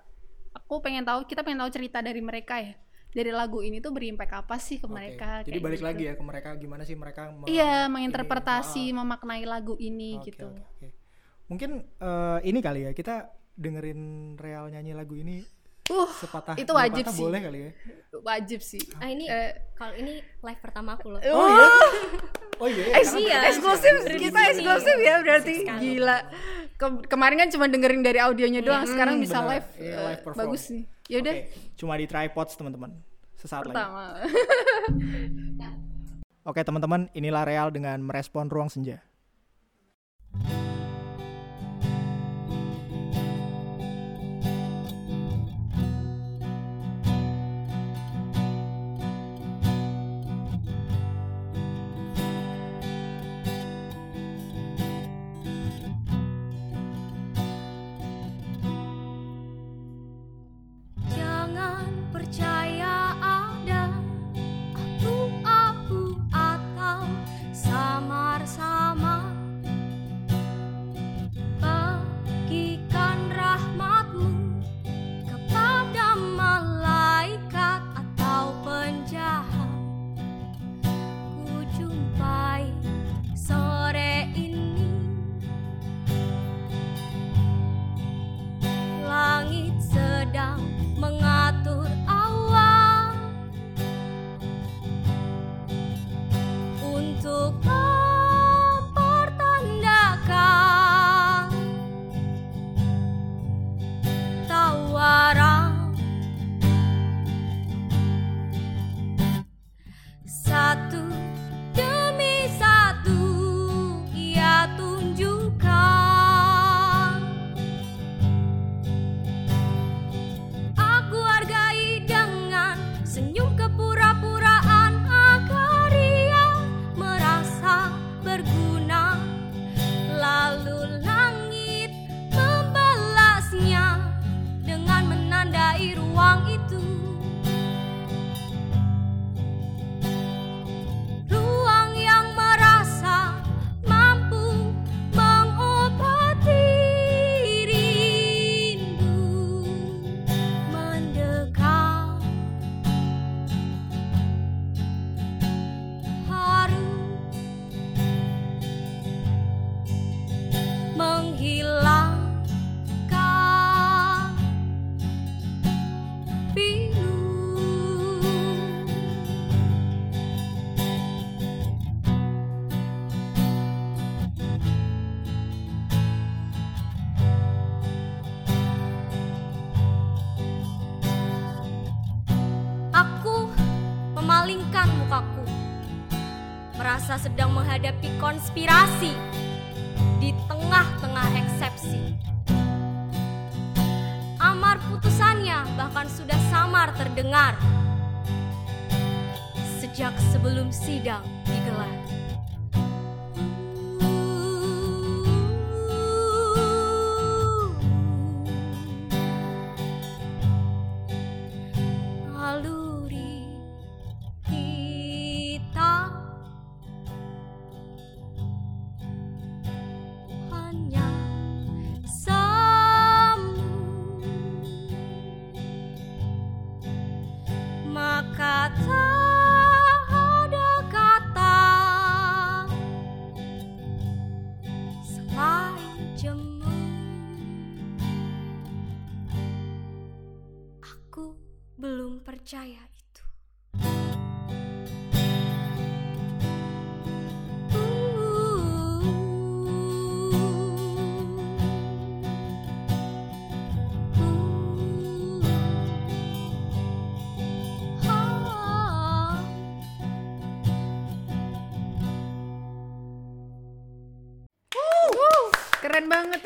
[0.53, 2.73] aku pengen tahu kita pengen tahu cerita dari mereka ya
[3.13, 5.88] dari lagu ini tuh berimpact apa sih ke mereka Jadi kayak balik gitu.
[5.88, 10.17] lagi ya ke mereka gimana sih mereka me- iya ini, menginterpretasi ah, memaknai lagu ini
[10.17, 10.88] Oke, gitu oke, oke.
[11.45, 13.15] Mungkin eh, ini kali ya kita
[13.54, 14.02] dengerin
[14.36, 15.45] Real nyanyi lagu ini
[15.86, 17.19] uh sepatah itu wajib sih.
[17.19, 17.71] boleh kali ya.
[18.19, 21.21] wajib sih Ah ini Eh, kalau ini live pertama aku loh.
[21.28, 21.67] Oh iya.
[22.56, 22.84] Oh iya.
[22.84, 23.39] ya, Eks- karena iya.
[23.45, 24.17] eksklusif sih.
[24.17, 26.17] kita eksklusif ya berarti gila
[26.73, 29.49] Ke- kemarin kan cuma dengerin dari audionya doang sekarang bisa benar.
[29.54, 30.39] live, Iya, eh, live perform.
[30.41, 32.91] bagus nih yaudah Oke, cuma di tripods teman-teman.
[33.35, 33.75] Sesaat lagi.
[33.75, 34.03] pertama
[36.43, 38.99] Oke teman-teman, inilah Real dengan merespon ruang senja.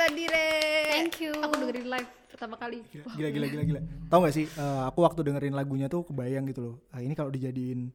[0.08, 0.50] Keren banget tadi, Re.
[0.90, 1.34] Thank you.
[1.36, 2.80] Aku dengerin live pertama kali.
[3.04, 3.82] Wah, Gila gila gila gila.
[4.08, 6.76] Tahu gak sih eh, aku waktu dengerin lagunya tuh kebayang gitu loh.
[6.90, 7.92] Ah, ini kalau dijadiin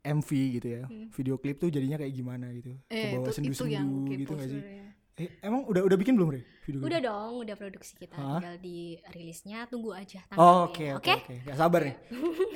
[0.00, 0.82] MV gitu ya.
[1.10, 2.70] Video klip tuh jadinya kayak gimana gitu.
[2.70, 2.94] Hmm.
[2.94, 4.54] eh, Kebawa sendu-sendu yang gitu gak sih?
[4.54, 4.86] sebenarnya.
[5.18, 6.46] Eh, emang udah udah bikin belum, Re?
[6.62, 6.78] Video?
[6.78, 8.14] Udah dong, udah produksi kita.
[8.14, 8.38] Hah?
[8.38, 8.78] Tinggal di
[9.10, 10.62] rilisnya, tunggu aja Oh, tanggalnya.
[10.62, 11.34] oke oke oke.
[11.42, 11.96] Gak sabar nih.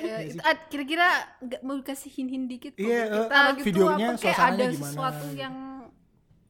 [0.03, 1.07] Eh, itu, ah, kira-kira
[1.39, 5.25] nggak mau kasih hin-hin dikit Iya, eh, kita gitu videonya, apa kayak ada gimana sesuatu
[5.25, 5.39] gitu.
[5.39, 5.55] yang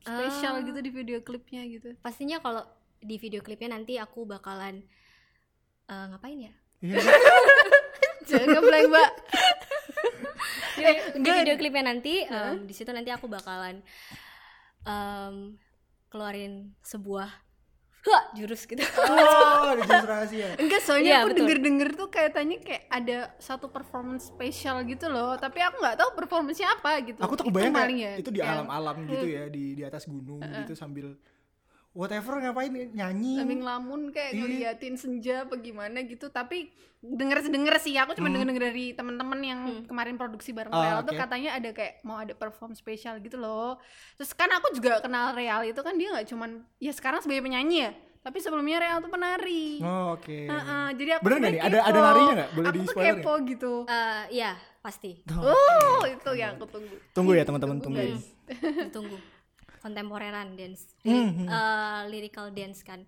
[0.03, 0.63] spesial Ah.
[0.63, 1.95] gitu di video klipnya gitu.
[2.03, 2.63] Pastinya kalau
[2.99, 4.83] di video klipnya nanti aku bakalan
[5.87, 6.53] eh, ngapain ya?
[6.83, 6.99] Iya.
[8.27, 9.11] Jangan ngeblank, Mbak.
[11.23, 13.79] di video klipnya nanti em, di situ nanti aku bakalan
[14.83, 15.55] em,
[16.07, 17.29] keluarin sebuah
[18.03, 18.83] Wah, jurus gitu.
[18.99, 20.47] Oh, ada jurus rahasia.
[20.59, 21.39] Enggak, soalnya Iya, aku betul.
[21.39, 25.39] denger-denger tuh kayaknya kayak ada satu performance spesial gitu loh.
[25.39, 27.19] Tapi aku nggak tahu performance-nya apa gitu.
[27.23, 30.03] Aku tuh Itu kebayang paling ya, itu di yang alam-alam gitu ya, di di atas
[30.03, 31.15] gunung gitu sambil
[31.93, 33.38] whatever ngapain nyanyi.
[33.38, 34.39] Sambil ngelamun kayak Iya.
[34.39, 36.27] ngeliatin senja apa gimana gitu.
[36.27, 40.79] Tapi denger denger sih, aku cuma denger denger dari teman-teman yang kemarin produksi bareng Hmm.
[40.79, 41.21] Ah, Real tuh oke.
[41.21, 43.77] katanya ada kayak mau ada perform spesial gitu loh.
[44.15, 47.77] Terus kan aku juga kenal Real itu kan dia nggak cuman ya sekarang sebagai penyanyi
[47.82, 49.77] ya, tapi sebelumnya Real tuh penari.
[49.79, 50.32] Oh, oke.
[50.47, 51.62] Heeh, jadi aku Bener nggak sebenarnya nih?
[51.69, 52.08] Ada- ada kepo.
[52.08, 52.49] narinya nggak?
[52.49, 53.73] Boleh aku tuh di-spoiler kepo gitu.
[53.86, 55.12] Eh, ya, pasti.
[55.29, 56.95] Oh, itu yang aku tunggu.
[57.12, 58.15] Tunggu ya teman-teman, Tunggu, tunggu.
[58.15, 58.23] guys.
[58.89, 59.17] Tunggu.
[59.84, 60.96] Kontemporeran dance.
[61.04, 61.46] Li- hmm.
[61.46, 63.04] eh, lyrical dance kan.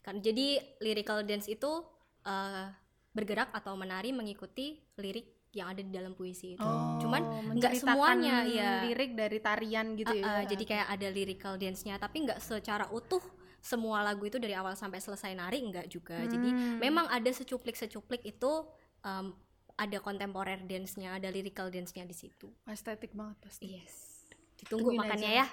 [0.00, 0.46] Kan jadi
[0.78, 1.82] lyrical dance itu
[2.22, 2.66] eh,
[3.10, 6.70] bergerak atau menari mengikuti lirik yang ada di dalam puisi itu.
[7.02, 8.70] Cuman Oh, nggak menceritakan semuanya ya.
[8.86, 10.26] lirik dari tarian gitu Uh, ya.
[10.30, 13.18] uh, jadi kayak ada lyrical dance-nya tapi nggak secara utuh
[13.58, 16.78] semua lagu itu dari awal sampai selesai nari enggak juga jadi Hmm.
[16.78, 18.62] memang ada secuplik secuplik itu
[19.02, 19.34] um,
[19.74, 23.74] ada kontemporer dance-nya ada lyrical dance-nya di situ estetik banget pasti.
[23.74, 24.24] yes
[24.56, 25.40] ditunggu Tungguin makannya aja.
[25.42, 25.46] ya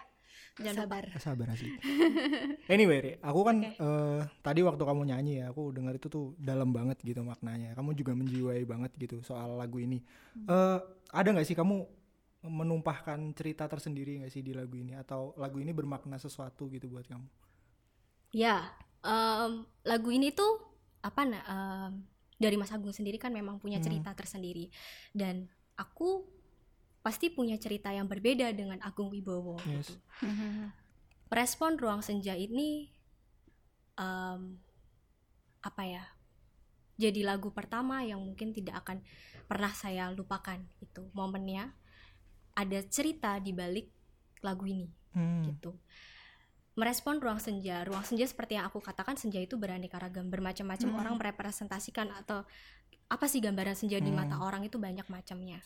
[0.57, 1.71] jangan lupa Eh, Sabar asli.
[2.73, 6.69] anyway, Ri, aku kan eh, tadi waktu kamu nyanyi ya, aku dengar itu tuh dalam
[6.75, 7.73] banget gitu maknanya.
[7.77, 9.99] Kamu juga menjiwai banget gitu soal lagu ini.
[10.49, 10.79] Eh,
[11.13, 11.87] ada nggak sih kamu
[12.47, 17.03] menumpahkan cerita tersendiri nggak sih di lagu ini atau lagu ini bermakna sesuatu gitu buat
[17.09, 17.27] kamu?
[18.31, 18.67] ya
[19.03, 20.59] um, lagu ini tuh
[21.03, 21.91] apa nah um,
[22.37, 23.81] dari Mas Agung sendiri kan memang punya Hmm.
[23.81, 24.69] cerita tersendiri
[25.15, 26.25] dan aku
[27.07, 29.87] pasti punya cerita yang berbeda dengan Agung Wibowo Yes.
[29.95, 29.95] gitu.
[31.31, 32.91] Respon ruang senja ini
[33.95, 34.59] em,
[35.63, 36.03] apa ya?
[36.99, 38.99] Jadi lagu pertama yang mungkin tidak akan
[39.47, 41.71] pernah saya lupakan itu momennya
[42.59, 43.87] ada cerita di balik
[44.43, 45.47] lagu ini Hmm.
[45.47, 45.71] gitu.
[46.77, 51.15] Merespon ruang senja, ruang senja seperti yang aku katakan senja itu beraneka ragam, bermacam-macam orang
[51.17, 52.45] merepresentasikan atau
[53.09, 55.57] apa sih gambaran senja di mata orang itu banyak macamnya.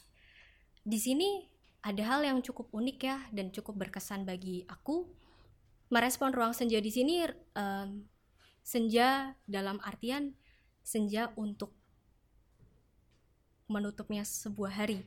[0.82, 1.46] Di sini
[1.82, 5.10] ada hal yang cukup unik ya dan cukup berkesan bagi aku.
[5.92, 7.26] Merespon ruang senja di sini
[7.58, 8.06] em,
[8.64, 10.34] senja dalam artian
[10.82, 11.74] senja untuk
[13.68, 15.00] menutupnya sebuah hari.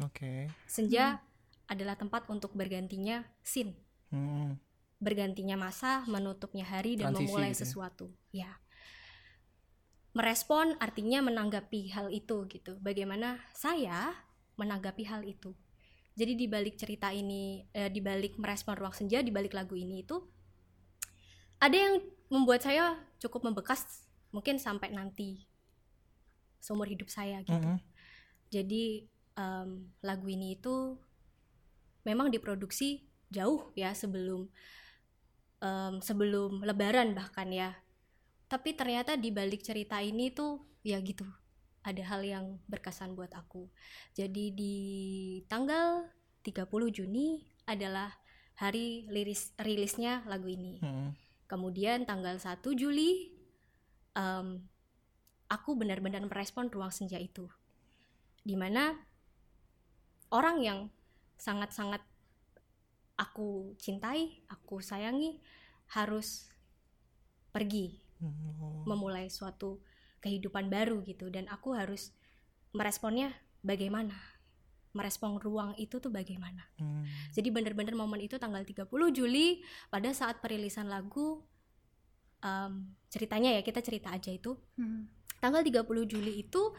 [0.00, 0.48] Oke.
[0.64, 1.20] Senja
[1.66, 3.74] adalah tempat untuk bergantinya sin,
[4.08, 4.56] Hmm.
[5.02, 7.60] bergantinya masa, menutupnya hari dan Transisi memulai gitu ya.
[7.66, 8.06] sesuatu.
[8.32, 8.50] Ya.
[10.16, 12.80] Merespon artinya menanggapi hal itu gitu.
[12.80, 14.16] Bagaimana saya
[14.56, 15.52] menanggapi hal itu.
[16.16, 20.00] Jadi di balik cerita ini, eh, di balik merespon ruang senja, di balik lagu ini
[20.00, 20.16] itu
[21.60, 25.48] ada yang membuat saya cukup membekas mungkin sampai nanti
[26.60, 27.56] seumur hidup saya gitu.
[27.56, 27.78] Mhm.
[28.52, 28.84] Jadi
[29.36, 30.96] em, lagu ini itu
[32.04, 34.48] memang diproduksi jauh ya sebelum
[35.60, 37.76] em, sebelum Lebaran bahkan ya.
[38.46, 41.26] Tapi ternyata di balik cerita ini tuh ya gitu
[41.86, 43.70] ada hal yang berkesan buat aku.
[44.18, 44.76] Jadi di
[45.46, 46.10] tanggal
[46.42, 48.10] 30 Juni adalah
[48.58, 50.82] hari rilis rilisnya lagu ini.
[50.82, 51.14] Hmm.
[51.46, 53.30] Kemudian tanggal 1 Juli
[54.18, 54.66] em,
[55.46, 57.46] aku benar-benar merespon ruang senja itu.
[58.42, 58.98] Di mana
[60.34, 60.80] orang yang
[61.38, 62.02] sangat-sangat
[63.14, 65.38] aku cintai, aku sayangi
[65.94, 66.50] harus
[67.54, 68.02] pergi
[68.84, 69.78] memulai suatu
[70.20, 71.28] kehidupan baru gitu.
[71.28, 72.12] Dan aku harus
[72.72, 74.14] meresponnya bagaimana?
[74.96, 76.64] Merespon ruang itu tuh bagaimana?
[76.80, 77.04] Hmm.
[77.28, 79.60] jadi bener-bener momen itu tanggal 30 Juli
[79.92, 81.44] pada saat perilisan lagu
[82.40, 84.56] em, ceritanya ya kita cerita aja itu.
[84.80, 85.04] Hmm.
[85.36, 86.72] tanggal 30 Juli itu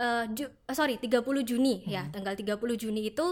[0.00, 2.08] eh, Ju- eh, sorry 30 Juni ya.
[2.08, 3.26] Tanggal 30 Juni itu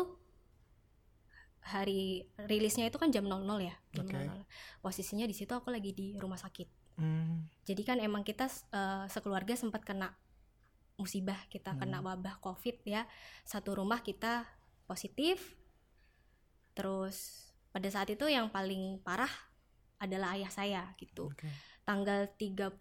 [1.63, 4.19] hari rilisnya itu kan jam 00 ya jam Oke.
[4.19, 7.49] 00 posisinya di situ aku lagi di rumah sakit Hmm.
[7.65, 10.13] jadi kan emang kita eh, sekeluarga sempat kena
[11.01, 13.09] musibah kita kena wabah covid ya.
[13.43, 14.47] Satu rumah kita
[14.87, 15.57] positif.
[16.77, 19.31] Terus pada saat itu yang paling parah
[19.99, 21.31] adalah ayah saya gitu.
[21.31, 21.49] Oke.
[21.83, 22.79] tanggal 30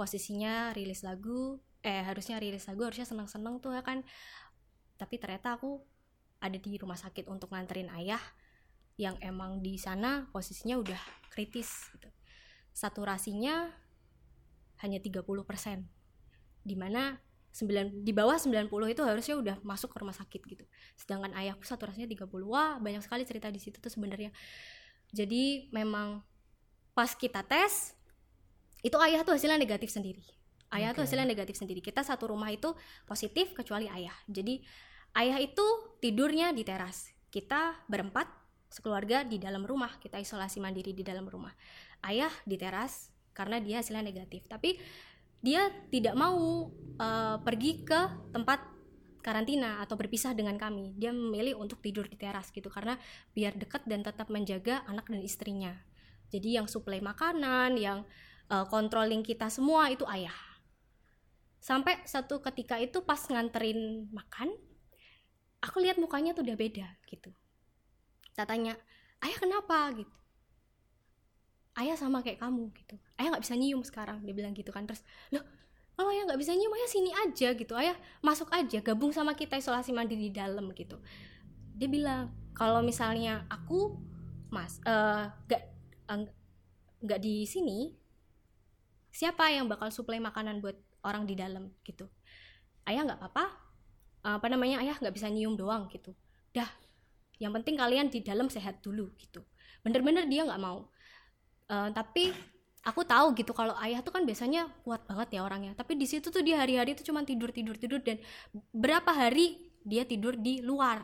[0.00, 4.00] posisinya rilis lagu eh harusnya rilis lagu harusnya seneng-seneng tuh ya kan.
[4.96, 5.84] Tapi ternyata aku
[6.40, 8.20] ada di rumah sakit untuk nganterin ayah
[8.94, 11.00] yang emang di sana posisinya udah
[11.34, 12.06] kritis gitu.
[12.74, 13.70] saturasinya
[14.82, 15.24] hanya 30%
[16.62, 17.18] di mana
[17.54, 20.64] 9, di bawah 90 itu harusnya udah masuk ke rumah sakit gitu.
[20.98, 24.34] Sedangkan ayahku saturasinya 30 wah banyak sekali cerita di situ tuh sebenarnya.
[25.14, 26.18] Jadi memang
[26.98, 27.94] pas kita tes
[28.82, 30.26] itu ayah tuh hasilnya negatif sendiri.
[30.74, 31.14] Ayah tuh Oke.
[31.14, 31.78] hasilnya negatif sendiri.
[31.78, 32.74] Kita satu rumah itu
[33.06, 34.14] positif kecuali ayah.
[34.26, 34.58] Jadi
[35.14, 35.62] ayah itu
[36.02, 37.14] tidurnya di teras.
[37.30, 38.43] Kita berempat
[38.74, 41.54] sekeluarga di dalam rumah kita isolasi mandiri di dalam rumah.
[42.02, 44.74] Ayah di teras karena dia hasilnya negatif tapi
[45.38, 46.66] dia tidak mau
[46.98, 48.74] eh, pergi ke tempat
[49.22, 50.98] karantina atau berpisah dengan kami.
[50.98, 52.98] Dia memilih untuk tidur di teras gitu karena
[53.30, 55.70] biar dekat dan tetap menjaga anak dan istrinya.
[56.34, 58.02] Jadi yang suplai makanan yang
[58.50, 60.34] eh, controlling kita semua itu ayah.
[61.62, 64.52] Sampai satu ketika itu pas nganterin makan
[65.64, 67.32] aku lihat mukanya tuh udah beda gitu
[68.34, 68.74] tak tanya
[69.22, 69.94] ayah kenapa?
[69.94, 70.14] Gitu.
[71.74, 72.94] Ayah sama kayak kamu gitu.
[73.18, 74.86] Ayah nggak bisa nyium sekarang dia bilang gitu kan.
[74.86, 75.02] Terus
[75.34, 75.42] loh
[75.94, 77.74] kalau ayah nggak bisa nyium ayah sini aja gitu.
[77.74, 80.98] Ayah masuk aja gabung sama kita isolasi mandiri di dalam gitu.
[81.74, 83.98] Dia bilang kalau misalnya aku
[84.50, 85.62] mas eh, nggak
[86.10, 86.26] eh,
[87.02, 87.90] nggak di sini
[89.14, 91.74] siapa yang bakal suplai makanan buat orang di dalam?
[91.82, 92.06] Gitu.
[92.86, 93.46] Ayah nggak apa-apa
[94.24, 96.14] apa namanya ayah nggak bisa nyium doang gitu.
[96.54, 96.70] Dah
[97.42, 99.42] yang penting kalian di dalam sehat dulu gitu.
[99.82, 100.88] Bener-bener dia nggak mau.
[101.68, 102.30] Eh, tapi
[102.84, 105.72] aku tahu gitu kalau ayah tuh kan biasanya kuat banget ya orangnya.
[105.72, 108.20] Tapi di situ tuh dia hari-hari tuh cuma tidur tidur tidur dan
[108.70, 111.00] berapa hari dia tidur di luar.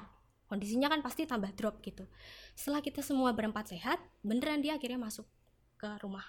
[0.51, 2.05] Kondisinya kan pasti tambah drop gitu.
[2.59, 5.25] Setelah kita semua berempat sehat beneran dia akhirnya masuk
[5.79, 6.27] ke rumah.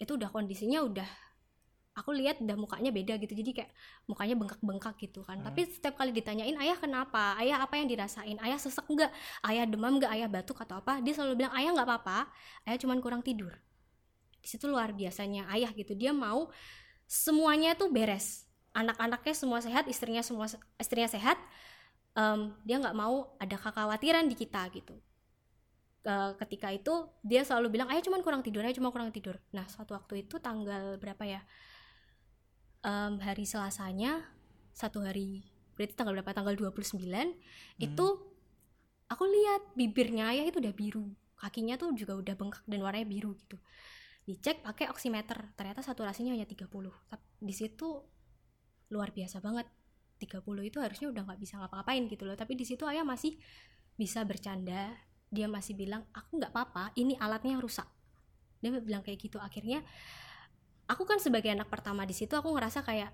[0.00, 1.27] Itu udah kondisinya udah
[1.98, 3.70] aku lihat udah mukanya beda gitu jadi kayak
[4.06, 5.42] mukanya bengkak-bengkak gitu kan.
[5.42, 7.34] Tapi setiap kali ditanyain ayah kenapa?
[7.36, 8.38] Ayah apa yang dirasain?
[8.38, 9.10] Ayah sesek enggak
[9.44, 11.02] ayah demam enggak ayah batuk atau apa?
[11.02, 12.30] Dia selalu bilang ayah nggak apa-apa
[12.70, 13.52] ayah cuman kurang tidur.
[14.38, 16.48] Di situ luar biasanya ayah gitu dia mau
[17.10, 18.46] semuanya tuh beres.
[18.72, 20.46] Anak-anaknya semua sehat istrinya semua
[20.78, 21.36] istrinya sehat
[22.18, 24.98] Em, dia nggak mau ada kekhawatiran di kita gitu.
[26.40, 29.38] Ketika itu dia selalu bilang ayah cuman kurang tidur ayah cuma kurang tidur.
[29.54, 31.40] Nah suatu waktu itu tanggal berapa ya
[32.88, 34.24] Em, hari Selasanya
[34.72, 35.44] satu hari
[35.76, 36.32] berarti tanggal berapa?
[36.32, 37.04] Tanggal 29
[37.76, 38.06] itu
[39.12, 41.04] aku lihat bibirnya ayah itu udah biru
[41.38, 43.60] kakinya tuh juga udah bengkak dan warnanya biru gitu.
[44.24, 46.64] Dicek pakai oximeter ternyata saturasinya hanya 30
[47.12, 47.88] tapi di situ
[48.88, 49.68] luar biasa banget.
[50.18, 52.34] 30 itu harusnya udah nggak bisa ngapa-ngapain gitu loh.
[52.34, 53.38] Tapi di situ ayah masih
[53.94, 54.96] bisa bercanda
[55.28, 57.86] dia masih bilang aku nggak apa-apa ini alatnya rusak.
[58.58, 59.38] Dia bilang kayak gitu.
[59.38, 59.84] Akhirnya
[60.88, 63.12] aku kan sebagai anak pertama di situ aku ngerasa kayak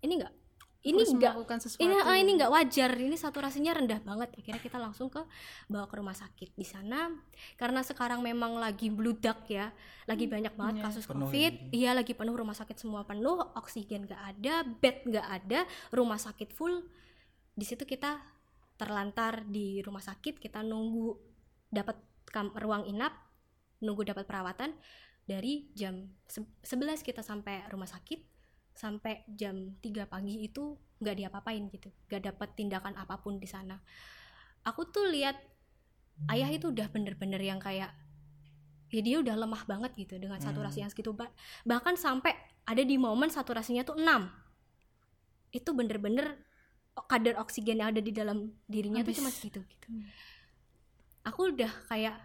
[0.00, 0.34] ini nggak
[0.80, 1.84] ini Harus nggak melakukan sesuatu.
[1.84, 5.20] ini ah, ini nggak wajar ini saturasinya rendah banget akhirnya kita langsung ke
[5.68, 7.12] bawa ke rumah sakit di sana
[7.60, 9.68] karena sekarang memang lagi bludak ya
[10.08, 10.84] lagi banyak banget Iya.
[10.88, 11.68] kasus Penuh covid ya.
[11.76, 15.60] iya lagi penuh rumah sakit semua penuh oksigen nggak ada bed nggak ada
[15.92, 16.80] rumah sakit full
[17.52, 18.16] di situ kita
[18.80, 21.12] terlantar di rumah sakit kita nunggu
[21.68, 22.00] dapat
[22.56, 23.12] ruang inap
[23.84, 24.72] nunggu dapat perawatan
[25.24, 28.20] dari jam se- 11 kita sampai rumah sakit
[28.74, 33.76] sampai jam 3 pagi itu nggak diapa-apain gitu nggak dapat tindakan apa pun di sana.
[34.64, 35.36] Aku tuh lihat
[36.28, 37.92] ayah itu udah bener-bener yang kayak
[38.90, 41.14] ya dia udah lemah banget gitu dengan saturasi yang segitu.
[41.14, 41.32] Ba-
[41.64, 42.34] bahkan sampai
[42.66, 44.28] ada di momen saturasinya tuh 6
[45.50, 46.38] itu bener-bener
[47.08, 49.18] kadar oksigen yang ada di dalam dirinya tuh Habis.
[49.22, 49.88] cuma segitu gitu.
[51.24, 52.16] Aku udah kayak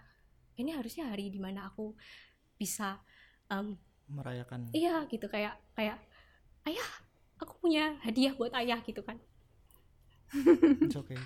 [0.60, 1.96] ini harusnya hari di mana aku
[2.56, 3.00] bisa
[3.52, 3.76] em,
[4.10, 5.98] merayakan iya gitu kayak kayak
[6.70, 6.90] ayah
[7.42, 9.20] aku punya hadiah buat ayah gitu kan
[10.86, 11.20] It's okay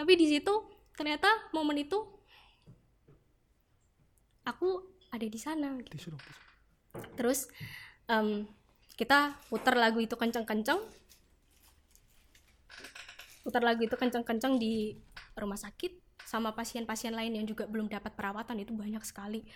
[0.00, 0.52] tapi di situ
[0.96, 2.00] ternyata momen itu
[4.48, 4.80] aku
[5.12, 6.16] ada di sana gitu.
[6.16, 6.36] dong tisu.
[7.20, 7.52] terus
[8.08, 8.48] em,
[8.96, 10.80] kita putar lagu itu kenceng-kenceng
[13.44, 14.96] putar lagu itu kenceng-kenceng di
[15.36, 19.46] rumah sakit sama pasien-pasien lain yang juga belum dapat perawatan itu banyak sekali.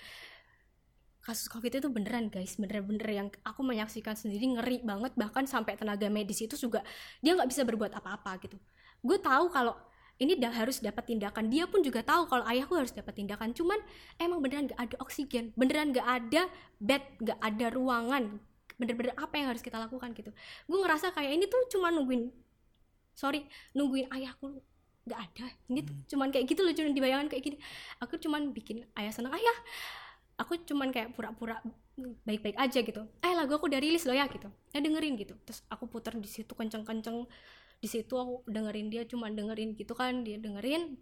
[1.24, 2.60] Kasus covid itu beneran guys.
[2.60, 5.16] Bener-bener yang aku menyaksikan sendiri ngeri banget.
[5.16, 6.84] Bahkan sampai tenaga medis itu juga
[7.24, 8.60] dia nggak bisa berbuat apa-apa gitu.
[9.00, 9.72] Gue tahu kalau
[10.20, 11.48] ini dah harus dapat tindakan.
[11.48, 13.56] Dia pun juga tahu kalau ayahku harus dapat tindakan.
[13.56, 13.80] Cuman
[14.20, 15.50] emang beneran gak ada oksigen.
[15.56, 16.46] Beneran gak ada
[16.78, 18.38] bed gak ada ruangan.
[18.76, 20.30] Bener-bener apa yang harus kita lakukan gitu.
[20.68, 22.44] Gue ngerasa kayak ini tuh cuma nungguin
[23.14, 24.58] sorry nungguin ayahku
[25.04, 25.46] nggak ada.
[25.68, 27.56] Ini tuh cuman kayak gitu loh cuma dibayangkan kayak gini.
[28.00, 29.56] Aku cuman bikin ayah senang ayah
[30.34, 31.62] aku cuman kayak pura-pura
[32.26, 33.06] baik-baik aja gitu.
[33.22, 34.50] Eh lagu aku udah rilis loh ya gitu.
[34.74, 35.38] Ya dengerin gitu.
[35.46, 37.28] Terus aku putar di situ kenceng-kenceng.
[37.78, 40.98] Di situ aku dengerin dia cuman dengerin gitu kan dia dengerin.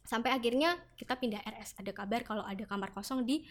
[0.00, 3.44] Sampai akhirnya kita pindah RS ada kabar kalau ada kamar kosong di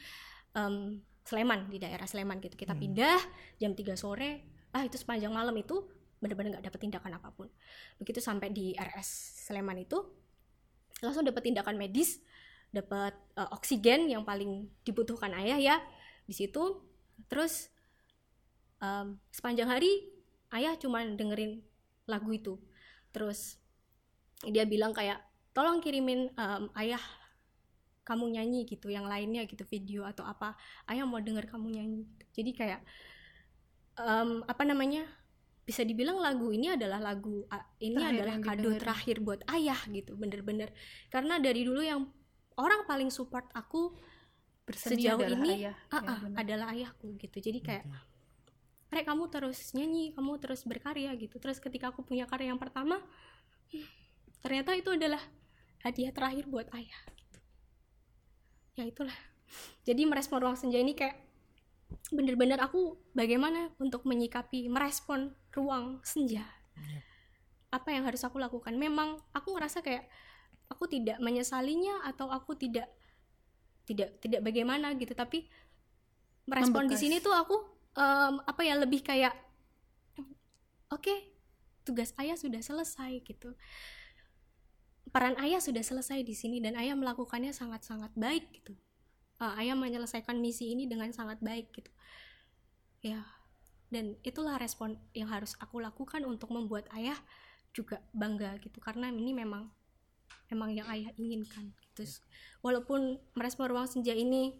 [0.57, 0.97] em,
[1.29, 2.57] Sleman di daerah Sleman gitu.
[2.57, 3.21] Kita pindah
[3.61, 4.65] jam 3 sore.
[4.73, 5.85] Ah itu sepanjang malam itu
[6.19, 7.47] bener-bener nggak dapet tindakan apa pun.
[7.99, 9.97] Begitu sampai di RS Sleman itu
[10.99, 12.19] langsung dapat tindakan medis
[12.69, 15.75] dapat eh, oksigen yang paling dibutuhkan ayah ya
[16.27, 16.83] di situ.
[17.27, 17.67] Terus
[18.79, 20.07] em, sepanjang hari
[20.53, 21.63] ayah cuman dengerin
[22.05, 22.55] lagu itu.
[23.09, 23.57] Terus
[24.45, 25.19] dia bilang kayak
[25.55, 27.01] tolong kirimin em, ayah
[28.05, 30.53] kamu nyanyi gitu yang lainnya gitu video atau apa.
[30.85, 32.03] Ayah mau denger kamu nyanyi
[32.33, 32.81] jadi kayak
[33.99, 35.03] em, apa namanya
[35.69, 37.45] bisa dibilang lagu ini adalah lagu
[37.77, 38.81] ini Terakhir adalah kado didengerin.
[38.81, 40.73] terakhir buat ayah gitu bener-bener
[41.13, 42.09] karena dari dulu yang
[42.57, 43.93] orang paling support aku
[44.65, 45.75] Berseni sejauh adalah ini ayah.
[45.93, 47.85] ah, Ya, ah, adalah ayahku gitu jadi kayak
[48.89, 52.97] Rek kamu terus nyanyi kamu terus berkarya gitu terus ketika aku punya karya yang pertama
[54.41, 55.21] ternyata itu adalah
[55.85, 57.37] hadiah terakhir buat ayah gitu.
[58.73, 59.13] ya itulah
[59.85, 61.28] jadi merespon ruang senja ini kayak
[62.09, 66.45] bener-bener aku bagaimana untuk menyikapi merespon ruang senja.
[67.69, 68.73] Apa yang harus aku lakukan?
[68.77, 70.09] Memang aku ngerasa kayak
[70.69, 72.89] aku tidak menyesalinya atau aku tidak
[73.85, 75.13] tidak tidak bagaimana gitu.
[75.13, 75.45] Tapi
[76.49, 77.01] merespon di Membekas.
[77.01, 77.57] sini tuh aku
[77.97, 79.33] em, apa ya lebih kayak
[80.89, 81.13] oke
[81.85, 83.53] tugas ayah sudah selesai gitu.
[85.09, 88.77] Peran ayah sudah selesai di sini dan ayah melakukannya sangat-sangat baik gitu
[89.39, 91.91] Eh, ayah menyelesaikan misi ini dengan sangat baik gitu.
[92.99, 93.23] Ya
[93.89, 97.17] dan itulah respon yang harus aku lakukan untuk membuat ayah
[97.73, 98.77] juga bangga gitu.
[98.83, 99.71] Karena ini memang
[100.51, 102.03] memang yang ayah inginkan gitu.
[102.61, 104.59] Walaupun merespon ruang senja ini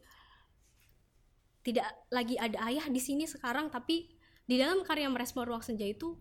[1.59, 4.09] tidak lagi ada ayah di sini sekarang tapi
[4.47, 6.15] di dalam karya merespon ruang senja itu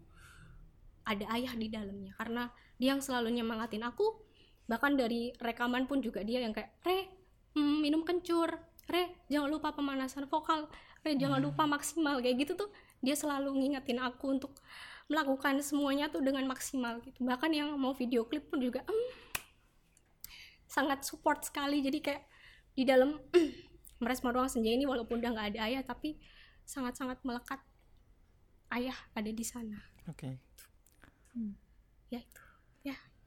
[1.06, 2.10] ada ayah di dalamnya.
[2.18, 4.26] Karena dia yang selalu nyemangatin aku
[4.66, 7.17] bahkan dari rekaman pun juga dia yang kayak re
[7.58, 8.54] hmm, minum kencur.
[8.86, 10.70] Re jangan lupa pemanasan vokal.
[11.02, 12.22] Re jangan lupa maksimal.
[12.22, 12.70] Kayak gitu tuh
[13.02, 14.54] dia selalu ngingetin aku untuk
[15.10, 17.26] melakukan semuanya tuh dengan maksimal gitu.
[17.26, 19.08] Bahkan yang mau video klip pun juga "Hmm,
[20.70, 21.82] sangat support sekali.
[21.82, 22.22] Jadi kayak
[22.78, 23.18] di dalam
[24.02, 26.14] merespon ruang senja ini walaupun udah nggak ada ayah tapi
[26.62, 27.58] sangat-sangat melekat
[28.76, 29.80] ayah ada di sana.
[30.06, 30.38] Oke.
[32.08, 32.42] Ya itu.
[32.44, 32.47] ya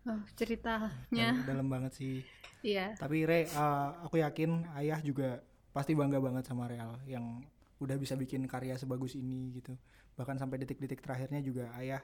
[0.10, 0.90] Oh, ceritanya.
[1.14, 2.26] Dalam, dalam banget sih.
[2.66, 2.98] Iya.
[2.98, 5.42] Tapi Re eh, aku yakin ayah juga
[5.72, 7.42] pasti bangga banget sama Real yang
[7.82, 9.78] udah bisa bikin karya sebagus ini gitu.
[10.18, 12.02] Bahkan sampai detik-detik terakhirnya juga ayah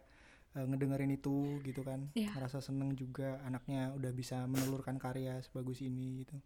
[0.53, 2.09] eh, ngedengerin itu gitu kan.
[2.13, 2.37] Iya.
[2.37, 6.37] ngerasa seneng juga anaknya udah bisa menelurkan karya sebagus ini gitu.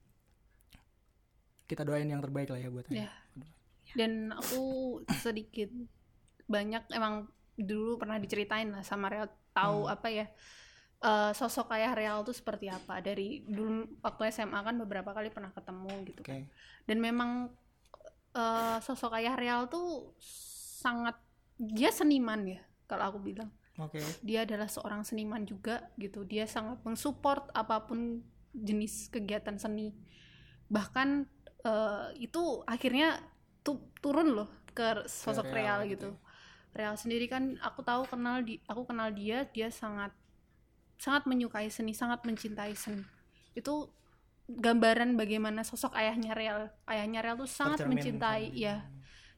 [1.67, 3.07] Kita doain yang terbaik lah ya buat ayah.
[3.07, 3.11] Ya.
[3.91, 5.67] dan aku sedikit
[6.47, 7.27] banyak emang
[7.59, 10.31] dulu pernah diceritain lah sama Real tahu apa ya
[11.01, 13.01] eh, sosok ayah Real tuh seperti apa?
[13.01, 16.29] Dari dulu waktu SMA kan beberapa kali pernah ketemu gitu oke.
[16.29, 16.43] Kan
[16.85, 17.49] dan memang
[18.33, 20.13] eh, sosok ayah Real tuh
[20.81, 21.17] sangat
[21.57, 23.49] dia seniman ya kalau aku bilang.
[23.79, 23.97] Oke.
[24.21, 26.21] Dia adalah seorang seniman juga gitu.
[26.27, 28.21] Dia sangat mensupport apa pun
[28.53, 29.95] jenis kegiatan seni.
[30.69, 31.09] Bahkan
[31.65, 33.21] eh, itu akhirnya
[33.61, 36.09] tu- turun loh ke sosok Ke real, Real gitu.
[36.13, 36.19] gitu.
[36.71, 40.11] Real sendiri kan aku tahu kenal di aku kenal dia dia sangat
[41.01, 43.01] sangat menyukai seni sangat mencintai seni.
[43.57, 43.89] Itu
[44.45, 48.85] gambaran bagaimana sosok ayahnya real ayahnya real tuh sangat Tercermin mencintai ya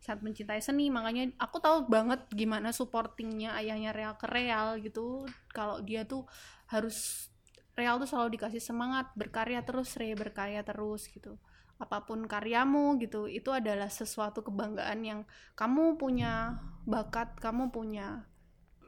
[0.04, 0.92] sangat mencintai seni.
[0.92, 5.24] Makanya aku tahu banget gimana supportingnya ayahnya Real ke Real gitu.
[5.56, 6.28] Kalau dia tuh
[6.68, 7.32] harus
[7.74, 11.40] Real tuh selalu dikasih semangat berkarya terus Re berkarya terus gitu.
[11.80, 15.20] Apa pun karyamu gitu itu adalah sesuatu kebanggaan yang
[15.56, 18.28] kamu punya bakat kamu punya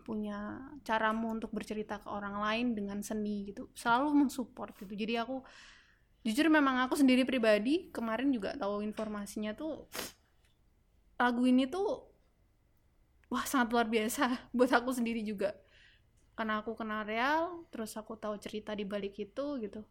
[0.05, 4.93] punya caramu untuk bercerita ke orang lain dengan seni gitu selalu mensupport gitu.
[4.93, 5.41] Jadi aku
[6.21, 9.89] jujur memang aku sendiri pribadi kemarin juga tahu informasinya tuh
[11.17, 12.05] lagu ini tuh
[13.33, 15.57] wah sangat luar biasa buat aku sendiri juga.
[16.37, 19.81] Karena aku kenal Real terus aku tahu cerita di balik itu gitu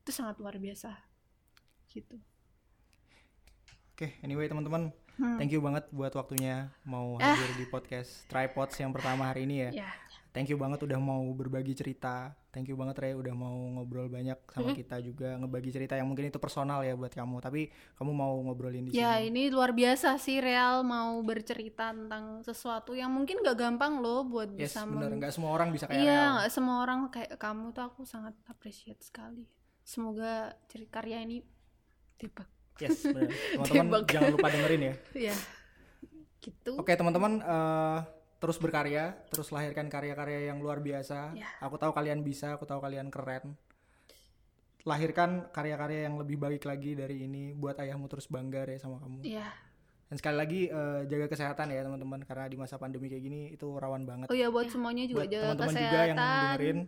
[0.00, 0.96] itu sangat luar biasa
[1.92, 2.16] gitu.
[3.92, 5.34] Oke, anyway teman-teman, Hmm.
[5.34, 7.34] thank you banget buat waktunya mau Ah.
[7.34, 9.84] hadir di podcast Tripods yang pertama hari ini ya.
[9.84, 9.90] ya
[10.28, 12.30] Thank you banget udah mau berbagi cerita.
[12.52, 14.76] Thank you banget Ray udah mau ngobrol banyak sama Hmm.
[14.76, 17.66] kita juga ngebagi cerita yang mungkin itu personal ya buat kamu, tapi
[17.96, 19.32] kamu mau ngobrolin di Ya sini.
[19.32, 24.52] ini luar biasa sih Real mau bercerita tentang sesuatu yang mungkin gak gampang loh buat
[24.52, 25.10] Yes, bisa bener.
[25.16, 29.00] Nggak semua orang bisa kayak Iya nggak semua orang kayak kamu tuh aku sangat appreciate
[29.00, 29.48] sekali.
[29.82, 31.42] Semoga cerita karya ini
[32.14, 32.44] tiba.
[32.78, 33.02] Yes.
[33.58, 34.94] Teman-teman jangan lupa dengerin ya.
[35.32, 35.36] Ya
[36.48, 36.72] gitu.
[36.80, 37.98] Oke teman-teman, eh,
[38.38, 41.34] terus berkarya, terus lahirkan karya-karya yang luar biasa.
[41.34, 41.48] Ya.
[41.60, 43.58] Aku tahu kalian bisa, aku tahu kalian keren.
[44.86, 49.26] Lahirkan karya-karya yang lebih baik lagi dari ini, buat ayahmu terus bangga deh sama kamu.
[49.26, 49.48] Iya.
[50.08, 53.68] Dan sekali lagi eh, jaga kesehatan ya teman-teman, karena di masa pandemi kayak gini itu
[53.76, 54.26] rawan banget.
[54.32, 55.92] Oh ya buat semuanya juga buat jaga teman-teman kesehatan.
[55.92, 56.78] juga yang dengerin,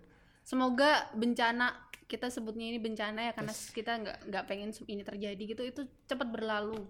[0.43, 5.63] Semoga bencana kita sebutnya ini bencana ya karena kita nggak nggak pengen ini terjadi gitu
[5.63, 6.83] itu cepat berlalu.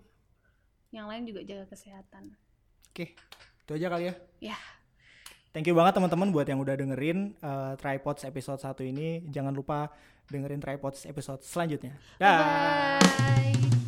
[0.90, 2.34] Yang lain juga jaga kesehatan.
[2.90, 4.14] oke, itu aja kali ya.
[4.42, 4.58] Ya.
[5.50, 9.22] Thank you banget teman-teman buat yang udah dengerin eh, Tripods episode 1 ini.
[9.30, 9.90] Jangan lupa
[10.30, 11.94] dengerin Tripods episode selanjutnya.
[12.18, 12.98] Dah.
[13.02, 13.79] Bye.